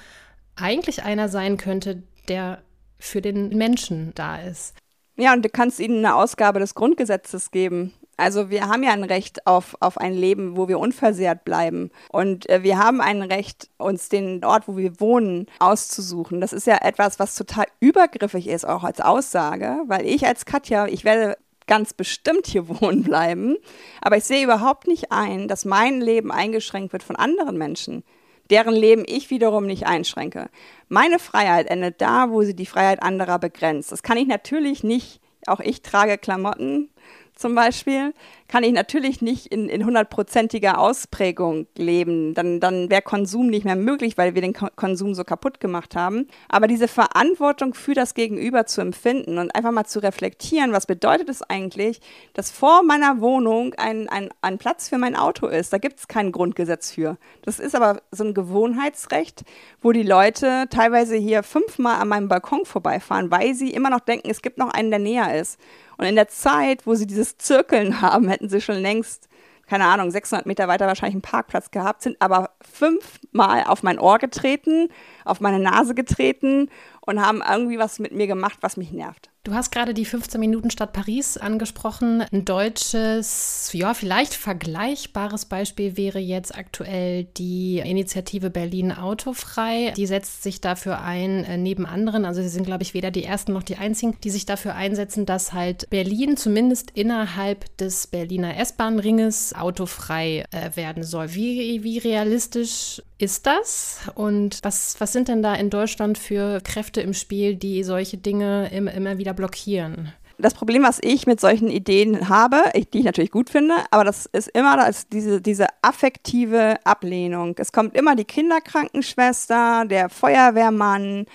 [0.56, 2.62] eigentlich einer sein könnte, der
[2.98, 4.74] für den Menschen da ist.
[5.20, 7.92] Ja, und du kannst ihnen eine Ausgabe des Grundgesetzes geben.
[8.16, 11.90] Also wir haben ja ein Recht auf, auf ein Leben, wo wir unversehrt bleiben.
[12.10, 16.40] Und äh, wir haben ein Recht, uns den Ort, wo wir wohnen, auszusuchen.
[16.40, 20.86] Das ist ja etwas, was total übergriffig ist, auch als Aussage, weil ich als Katja,
[20.86, 23.56] ich werde ganz bestimmt hier wohnen bleiben,
[24.00, 28.04] aber ich sehe überhaupt nicht ein, dass mein Leben eingeschränkt wird von anderen Menschen
[28.50, 30.50] deren Leben ich wiederum nicht einschränke.
[30.88, 33.92] Meine Freiheit endet da, wo sie die Freiheit anderer begrenzt.
[33.92, 36.90] Das kann ich natürlich nicht, auch ich trage Klamotten,
[37.34, 38.12] zum Beispiel,
[38.50, 42.34] kann ich natürlich nicht in, hundertprozentiger Ausprägung leben.
[42.34, 45.94] Dann, dann wäre Konsum nicht mehr möglich, weil wir den Ko Konsum so kaputt gemacht
[45.94, 46.26] haben.
[46.48, 51.28] Aber diese Verantwortung für das Gegenüber zu empfinden und einfach mal zu reflektieren, was bedeutet
[51.28, 52.00] es eigentlich,
[52.34, 55.72] dass vor meiner Wohnung ein, ein, ein Platz für mein Auto ist.
[55.72, 57.18] Da gibt es kein Grundgesetz für.
[57.42, 59.44] Das ist aber so ein Gewohnheitsrecht,
[59.80, 64.28] wo die Leute teilweise hier fünfmal an meinem Balkon vorbeifahren, weil sie immer noch denken,
[64.28, 65.56] es gibt noch einen, der näher ist.
[66.00, 69.28] Und in der Zeit, wo sie dieses Zirkeln haben, hätten sie schon längst,
[69.66, 74.18] keine Ahnung, 600 Meter weiter wahrscheinlich einen Parkplatz gehabt, sind aber fünfmal auf mein Ohr
[74.18, 74.88] getreten,
[75.24, 76.70] auf meine Nase getreten
[77.02, 79.29] und haben irgendwie was mit mir gemacht, was mich nervt.
[79.42, 82.22] Du hast gerade die 15 Minuten Stadt Paris angesprochen.
[82.30, 89.94] Ein deutsches, ja, vielleicht vergleichbares Beispiel wäre jetzt aktuell die Initiative Berlin Autofrei.
[89.96, 93.24] Die setzt sich dafür ein, äh, neben anderen, also sie sind, glaube ich, weder die
[93.24, 98.58] ersten noch die einzigen, die sich dafür einsetzen, dass halt Berlin zumindest innerhalb des Berliner
[98.58, 101.32] S-Bahn-Ringes autofrei äh, werden soll.
[101.32, 104.00] Wie, wie realistisch ist das?
[104.14, 108.70] Und was, was sind denn da in Deutschland für Kräfte im Spiel, die solche Dinge
[108.72, 110.12] immer, immer wieder blockieren?
[110.42, 114.26] das Problem, was ich mit solchen Ideen habe, die ich natürlich gut finde, aber das
[114.26, 117.54] ist immer das, diese, diese affektive Ablehnung.
[117.58, 121.26] Es kommt immer die Kinderkrankenschwester, der Feuerwehrmann,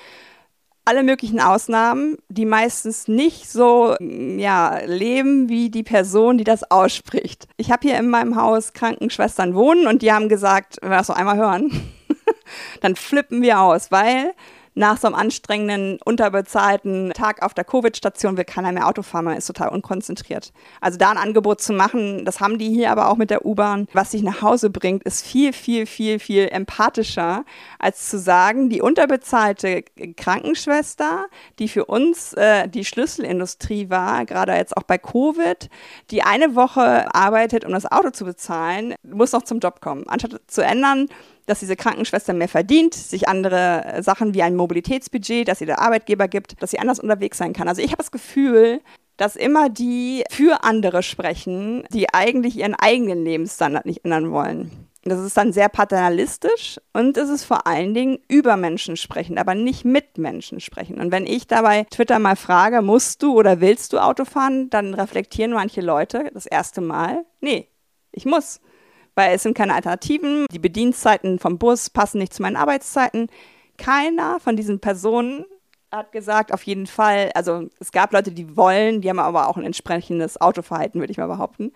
[0.88, 7.47] alle möglichen Ausnahmen, die meistens nicht so ja, leben wie die Person, die das ausspricht.
[7.58, 11.10] Ich habe hier in meinem Haus Krankenschwestern wohnen und die haben gesagt, wenn wir das
[11.10, 11.72] noch einmal hören,
[12.82, 14.34] dann flippen wir aus, weil
[14.76, 19.38] nach so einem anstrengenden, unterbezahlten Tag auf der Covid-Station will keiner mehr Auto fahren, man
[19.38, 20.51] ist total unkonzentriert.
[20.82, 23.88] Also da ein Angebot zu machen, das haben die hier aber auch mit der U-Bahn,
[23.93, 27.45] was sich nach Hause bringt, ist viel, viel, viel, viel empathischer,
[27.80, 29.84] als zu sagen, die unterbezahlte
[30.17, 31.26] Krankenschwester,
[31.57, 35.69] die für uns äh, die Schlüsselindustrie war, gerade jetzt auch bei Covid,
[36.11, 40.03] die eine Woche arbeitet, um das Auto zu bezahlen, muss noch zum Job kommen.
[40.07, 41.07] Anstatt zu ändern,
[41.46, 45.80] dass diese Krankenschwester mehr verdient, sich andere äh, Sachen wie ein Mobilitätsbudget, dass sie der
[45.80, 47.68] Arbeitgeber gibt, dass sie anders unterwegs sein kann.
[47.68, 48.82] Also ich habe das Gefühl,
[49.18, 54.72] dass immer die für andere sprechen, die eigentlich ihren eigenen Lebensstandard nicht ändern wollen.
[55.08, 59.54] Das ist dann sehr paternalistisch und es ist vor allen Dingen über Menschen sprechen, aber
[59.54, 61.00] nicht mit Menschen sprechen.
[61.00, 64.96] Und wenn ich dabei Twitter mal frage, musst du oder willst du Auto fahren, dann
[64.96, 67.68] reflektieren manche Leute das erste Mal, nee,
[68.12, 68.62] ich muss
[69.16, 70.45] weil es sind keine Alternativen.
[70.51, 73.28] Die Bedienzeiten vom Bus passen nicht zu meinen Arbeitszeiten.
[73.78, 75.45] Keiner von diesen Personen
[75.91, 79.57] hat gesagt, auf jeden Fall, also es gab Leute, die wollen, die haben aber auch
[79.57, 81.72] ein entsprechendes Autoverhalten, würde ich mal behaupten.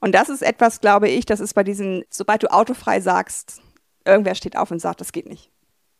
[0.00, 3.60] Und das ist etwas, glaube ich, das ist bei diesen, sobald du autofrei sagst,
[4.04, 5.50] irgendwer steht auf und sagt, das geht nicht.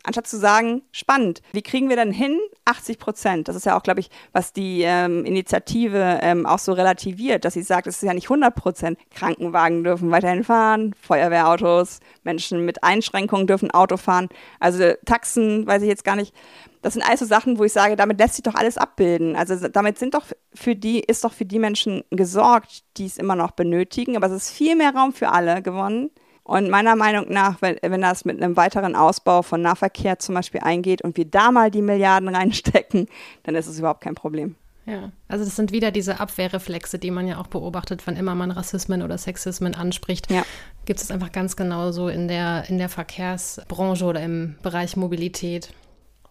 [0.05, 2.39] Anstatt zu sagen, spannend, wie kriegen wir denn hin?
[2.65, 3.49] 80 Prozent.
[3.49, 7.55] Das ist ja auch, glaube ich, was die ähm, Initiative ähm, auch so relativiert, dass
[7.55, 8.99] sie sagt, es ist ja nicht 100 Prozent.
[9.11, 14.29] Krankenwagen dürfen weiterhin fahren, Feuerwehrautos, Menschen mit Einschränkungen dürfen Auto fahren.
[14.61, 16.33] Also Taxen, weiß ich jetzt gar nicht.
[16.81, 19.35] Das sind also Sachen, wo ich sage, damit lässt sich doch alles abbilden.
[19.35, 23.35] Also damit sind doch für die, ist doch für die Menschen gesorgt, die es immer
[23.35, 24.17] noch benötigen.
[24.17, 26.11] Aber es ist viel mehr Raum für alle gewonnen.
[26.49, 30.63] Und meiner Meinung nach, wenn, wenn das mit einem weiteren Ausbau von Nahverkehr zum Beispiel
[30.63, 33.07] eingeht und wir da mal die Milliarden reinstecken,
[33.43, 34.55] dann ist es überhaupt kein Problem.
[34.87, 38.51] Ja, also das sind wieder diese Abwehrreflexe, die man ja auch beobachtet, wann immer man
[38.51, 40.31] Rassismen oder Sexismen anspricht.
[40.31, 40.43] Ja.
[40.87, 45.75] Gibt es einfach ganz genauso in der, in der Verkehrsbranche oder im Bereich Mobilität.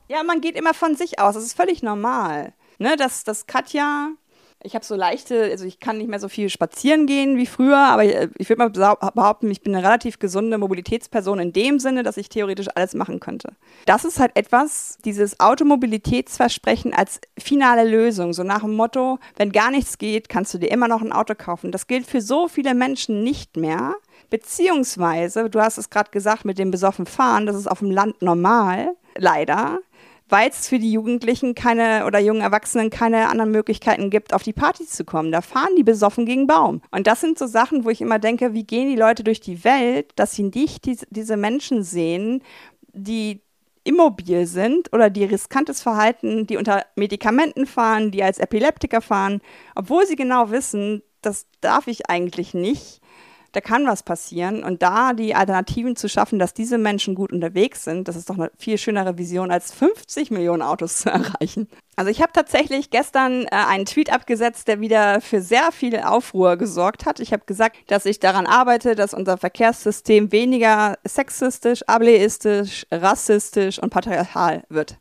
[0.07, 1.35] Ja, man geht immer von sich aus.
[1.35, 2.53] Das ist völlig normal.
[2.79, 4.09] Ne, dass, dass Katja
[4.63, 7.77] ich habe so leichte, also ich kann nicht mehr so viel spazieren gehen wie früher,
[7.77, 12.03] aber ich, ich würde mal behaupten, ich bin eine relativ gesunde Mobilitätsperson in dem Sinne,
[12.03, 13.53] dass ich theoretisch alles machen könnte.
[13.85, 19.69] Das ist halt etwas, dieses Automobilitätsversprechen als finale Lösung, so nach dem Motto, wenn gar
[19.69, 21.71] nichts geht, kannst du dir immer noch ein Auto kaufen.
[21.71, 23.95] Das gilt für so viele Menschen nicht mehr.
[24.29, 28.21] Beziehungsweise, du hast es gerade gesagt mit dem besoffen Fahren, das ist auf dem Land
[28.21, 29.79] normal, leider
[30.29, 34.53] weil es für die Jugendlichen keine oder jungen Erwachsenen keine anderen Möglichkeiten gibt, auf die
[34.53, 35.31] Partys zu kommen.
[35.31, 36.81] Da fahren die besoffen gegen Baum.
[36.91, 39.63] Und das sind so Sachen, wo ich immer denke, wie gehen die Leute durch die
[39.63, 42.41] Welt, dass sie nicht die, diese Menschen sehen,
[42.93, 43.41] die
[43.83, 49.39] immobil sind oder die riskantes Verhalten, die unter Medikamenten fahren, die als Epileptiker fahren,
[49.75, 53.01] obwohl sie genau wissen, das darf ich eigentlich nicht
[53.57, 54.63] da kann was passieren.
[54.63, 58.37] Und da die Alternativen zu schaffen, dass diese Menschen gut unterwegs sind, das ist doch
[58.37, 61.67] eine viel schönere Vision, als 50 Millionen Autos zu erreichen.
[61.95, 66.55] Also ich habe tatsächlich gestern äh, einen Tweet abgesetzt, der wieder für sehr viel Aufruhr
[66.55, 67.19] gesorgt hat.
[67.19, 73.89] Ich habe gesagt, dass ich daran arbeite, dass unser Verkehrssystem weniger sexistisch, ableistisch, rassistisch und
[73.89, 74.99] patriarchal wird.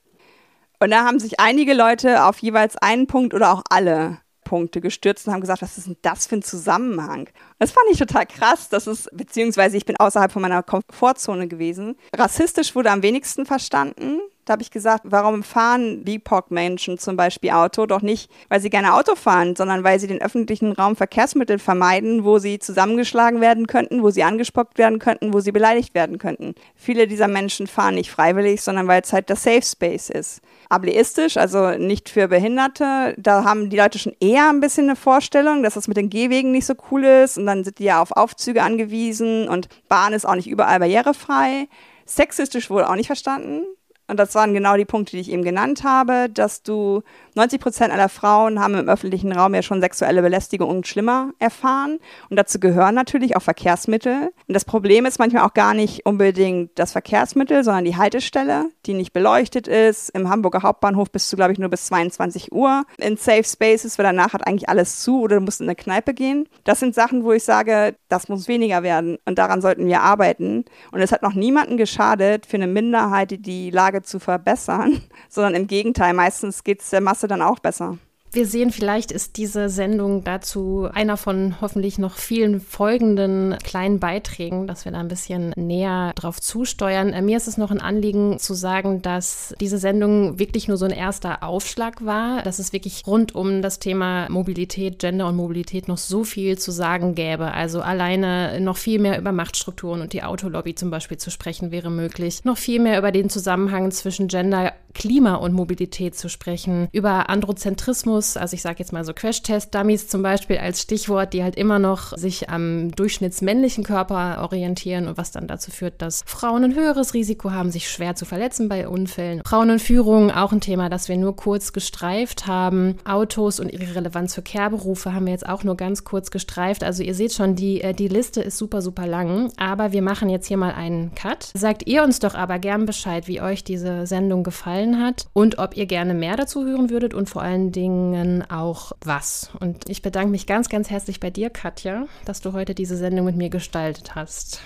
[0.80, 5.26] Und da haben sich einige Leute auf jeweils einen Punkt oder auch alle Punkte gestürzt
[5.26, 7.28] und haben gesagt, was ist denn das für ein Zusammenhang?
[7.59, 11.97] Das fand ich total krass, dass es, beziehungsweise ich bin außerhalb von meiner Komfortzone gewesen.
[12.14, 14.20] Rassistisch wurde am wenigsten verstanden.
[14.47, 17.84] Da habe ich gesagt, warum fahren BIPOC-Menschen zum Beispiel Auto?
[17.86, 22.22] Doch nicht, weil sie gerne Auto fahren, sondern weil sie den öffentlichen Raum Verkehrsmittel vermeiden,
[22.22, 26.55] wo sie zusammengeschlagen werden könnten, wo sie angespuckt werden könnten, wo sie beleidigt werden könnten.
[26.76, 30.40] Viele dieser Menschen fahren nicht freiwillig, sondern weil es halt der Safe Space ist.
[30.68, 35.64] Ableistisch, also nicht für Behinderte, da haben die Leute schon eher ein bisschen eine Vorstellung,
[35.64, 38.12] dass das mit den Gehwegen nicht so cool ist und dann sind die ja auf
[38.12, 41.66] Aufzüge angewiesen und Bahn ist auch nicht überall barrierefrei.
[42.05, 43.64] Sexistisch wurde auch nicht verstanden.
[44.09, 47.02] Und das waren genau die Punkte, die ich eben genannt habe, dass du
[47.37, 51.99] 90 Prozent aller Frauen haben im öffentlichen Raum ja schon sexuelle Belästigung und schlimmer erfahren.
[52.30, 54.32] Und dazu gehören natürlich auch Verkehrsmittel.
[54.49, 58.95] Und das Problem ist manchmal auch gar nicht unbedingt das Verkehrsmittel, sondern die Haltestelle, die
[58.95, 60.09] nicht beleuchtet ist.
[60.11, 64.07] Im Hamburger Hauptbahnhof bist du, glaube ich, nur bis 22 Uhr in Safe Spaces, weil
[64.07, 66.49] danach hat eigentlich alles zu oder du musst in eine Kneipe gehen.
[66.64, 69.18] Das sind Sachen, wo ich sage, das muss weniger werden.
[69.26, 70.64] Und daran sollten wir arbeiten.
[70.91, 75.66] Und es hat noch niemanden geschadet, für eine Minderheit die Lage zu verbessern, sondern im
[75.66, 77.99] Gegenteil, meistens geht es der Masse dann auch besser.
[78.37, 84.66] Wir sehen, vielleicht ist diese Sendung dazu einer von hoffentlich noch vielen folgenden kleinen Beiträgen,
[84.66, 87.14] dass wir da ein bisschen näher drauf zusteuern.
[87.14, 90.84] Äh, mir ist es noch ein Anliegen zu sagen, dass diese Sendung wirklich nur so
[90.84, 95.89] ein erster Aufschlag war, dass es wirklich rund um das Thema Mobilität, Gender und Mobilität
[95.89, 97.53] noch so viel zu sagen gäbe.
[97.53, 101.91] Also alleine noch viel mehr über Machtstrukturen und die Autolobby zum Beispiel zu sprechen wäre
[101.91, 102.45] möglich.
[102.45, 108.26] Noch viel mehr über den Zusammenhang zwischen Gender, Klima und Mobilität zu sprechen, über Androzentrismus
[108.27, 111.79] Dummies, also ich sage jetzt mal so Crash-Test-Dummies zum Beispiel als Stichwort, die halt immer
[111.79, 117.14] noch sich am durchschnittsmännlichen Körper orientieren und was dann dazu führt, dass Frauen ein höheres
[117.14, 119.43] Risiko haben, sich schwer zu verletzen bei Unfällen.
[119.47, 122.97] Frauen und Führung, auch ein Thema, das wir nur kurz gestreift haben.
[123.05, 126.83] Autos und ihre Relevanz für Kehrberufe haben wir jetzt auch nur ganz kurz gestreift.
[126.85, 129.53] Also ihr seht schon, die, äh, die Liste ist super, super lang.
[129.57, 131.51] Aber wir machen jetzt hier mal einen Cut.
[131.55, 135.77] Sagt ihr uns doch aber gern Bescheid, wie euch diese Sendung gefallen hat und ob
[135.77, 139.51] ihr gerne mehr dazu hören würdet und vor allen Dingen Sendungen auch was.
[139.61, 143.27] Und ich bedanke mich ganz, ganz herzlich bei dir, Katja, dass du heute diese Sendung
[143.27, 144.61] mit mir gestaltet hast.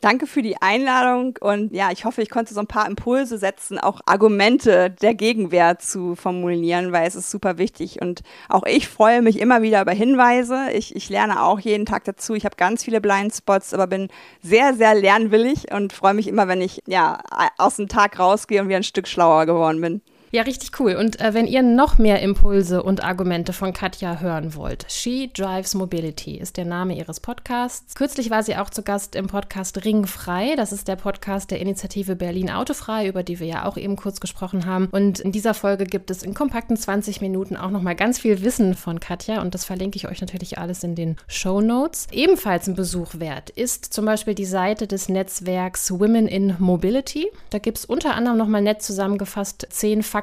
[0.00, 3.78] Danke für die Einladung und ja, ich hoffe, ich konnte so ein paar Impulse setzen,
[3.78, 9.20] auch Argumente der Gegenwehr zu formulieren, weil es ist super wichtig und auch ich freue
[9.20, 10.70] mich immer wieder über Hinweise.
[10.72, 12.34] Ich, ich lerne auch jeden Tag dazu.
[12.34, 14.08] Ich habe ganz viele Blindspots, aber bin
[14.40, 17.20] sehr, sehr lernwillig und freue mich immer, wenn ich ja
[17.58, 20.00] aus dem Tag rausgehe und wieder ein Stück schlauer geworden bin.
[20.32, 20.94] Ja, richtig cool.
[20.94, 25.74] Und äh, wenn ihr noch mehr Impulse und Argumente von Katja hören wollt, She Drives
[25.74, 27.96] Mobility ist der Name ihres Podcasts.
[27.96, 30.54] Kürzlich war sie auch zu Gast im Podcast Ringfrei.
[30.54, 34.20] Das ist der Podcast der Initiative Berlin Autofrei, über die wir ja auch eben kurz
[34.20, 34.86] gesprochen haben.
[34.92, 38.74] Und in dieser Folge gibt es in kompakten 20 Minuten auch nochmal ganz viel Wissen
[38.74, 42.06] von Katja und das verlinke ich euch natürlich alles in den Show Notes.
[42.12, 47.26] Ebenfalls ein Besuch wert ist zum Beispiel die Seite des Netzwerks Women in Mobility.
[47.50, 50.19] Da gibt es unter anderem nochmal nett zusammengefasst zehn Fakten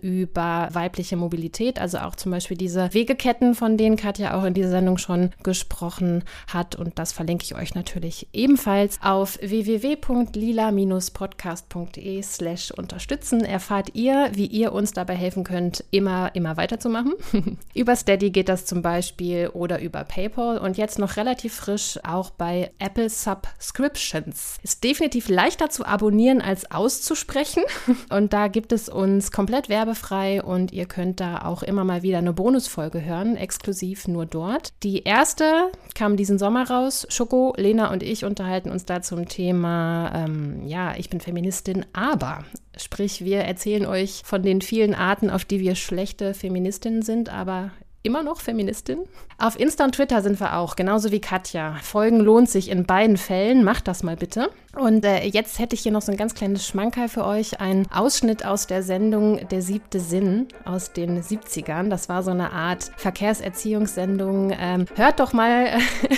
[0.00, 4.70] über weibliche Mobilität, also auch zum Beispiel diese Wegeketten, von denen Katja auch in dieser
[4.70, 6.76] Sendung schon gesprochen hat.
[6.76, 13.44] Und das verlinke ich euch natürlich ebenfalls auf www.lila-podcast.de slash unterstützen.
[13.44, 17.12] Erfahrt ihr, wie ihr uns dabei helfen könnt, immer, immer weiterzumachen.
[17.74, 22.30] über Steady geht das zum Beispiel oder über PayPal und jetzt noch relativ frisch auch
[22.30, 24.58] bei Apple Subscriptions.
[24.62, 27.64] Ist definitiv leichter zu abonnieren als auszusprechen
[28.10, 32.18] und da gibt es uns komplett werbefrei und ihr könnt da auch immer mal wieder
[32.18, 34.72] eine Bonusfolge hören, exklusiv nur dort.
[34.82, 37.06] Die erste kam diesen Sommer raus.
[37.08, 42.46] Schoko, Lena und ich unterhalten uns da zum Thema, ähm, ja, ich bin Feministin, aber
[42.76, 47.70] Sprich, wir erzählen euch von den vielen Arten, auf die wir schlechte Feministinnen sind, aber
[48.02, 48.98] immer noch Feministin.
[49.40, 51.76] Auf Insta und Twitter sind wir auch, genauso wie Katja.
[51.80, 53.62] Folgen lohnt sich in beiden Fällen.
[53.62, 54.50] Macht das mal bitte.
[54.76, 57.60] Und äh, jetzt hätte ich hier noch so ein ganz kleines Schmankerl für euch.
[57.60, 61.88] Ein Ausschnitt aus der Sendung Der siebte Sinn aus den 70ern.
[61.88, 64.52] Das war so eine Art Verkehrserziehungssendung.
[64.58, 65.68] Ähm, hört doch mal,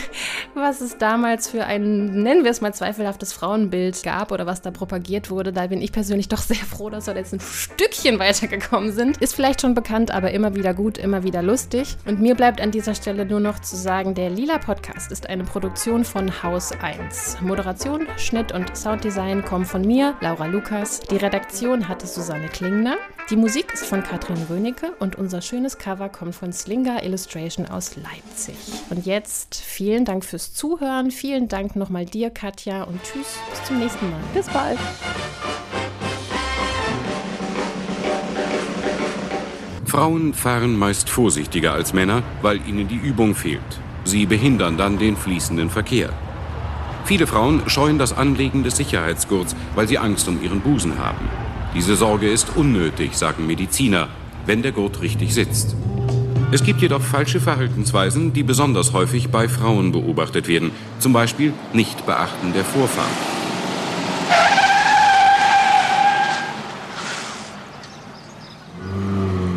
[0.54, 4.70] was es damals für ein, nennen wir es mal, zweifelhaftes Frauenbild gab oder was da
[4.70, 5.52] propagiert wurde.
[5.52, 9.18] Da bin ich persönlich doch sehr froh, dass wir jetzt ein Stückchen weitergekommen sind.
[9.18, 11.96] Ist vielleicht schon bekannt, aber immer wieder gut, immer wieder lustig.
[12.06, 15.44] Und mir bleibt an dieser Stelle nur noch zu sagen, der Lila Podcast ist eine
[15.44, 17.40] Produktion von Haus 1.
[17.40, 21.00] Moderation, Schnitt und Sounddesign kommen von mir, Laura Lukas.
[21.00, 22.96] Die Redaktion hatte Susanne Klingner.
[23.28, 27.96] Die Musik ist von Katrin Rönecke und unser schönes Cover kommt von Slinger Illustration aus
[27.96, 28.56] Leipzig.
[28.90, 31.10] Und jetzt vielen Dank fürs Zuhören.
[31.10, 34.20] Vielen Dank nochmal dir, Katja, und tschüss, bis zum nächsten Mal.
[34.34, 34.78] Bis bald.
[39.90, 43.80] Frauen fahren meist vorsichtiger als Männer, weil ihnen die Übung fehlt.
[44.04, 46.10] Sie behindern dann den fließenden Verkehr.
[47.06, 51.28] Viele Frauen scheuen das Anlegen des Sicherheitsgurts, weil sie Angst um ihren Busen haben.
[51.74, 54.06] Diese Sorge ist unnötig, sagen Mediziner,
[54.46, 55.74] wenn der Gurt richtig sitzt.
[56.52, 60.70] Es gibt jedoch falsche Verhaltensweisen, die besonders häufig bei Frauen beobachtet werden,
[61.00, 63.39] zum Beispiel Nichtbeachten der Vorfahrt.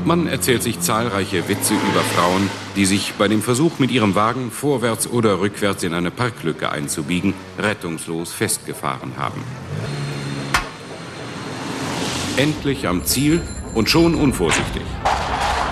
[0.06, 4.52] Man erzählt sich zahlreiche Witze über Frauen, die sich bei dem Versuch, mit ihrem Wagen
[4.52, 9.42] vorwärts oder rückwärts in eine Parklücke einzubiegen, rettungslos festgefahren haben.
[12.36, 13.42] Endlich am Ziel
[13.76, 14.84] und schon unvorsichtig.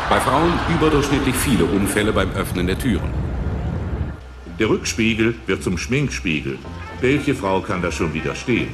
[0.10, 3.14] Bei Frauen überdurchschnittlich viele Unfälle beim Öffnen der Türen.
[4.60, 6.58] Der Rückspiegel wird zum Schminkspiegel.
[7.02, 8.74] Welche Frau kann da schon widerstehen?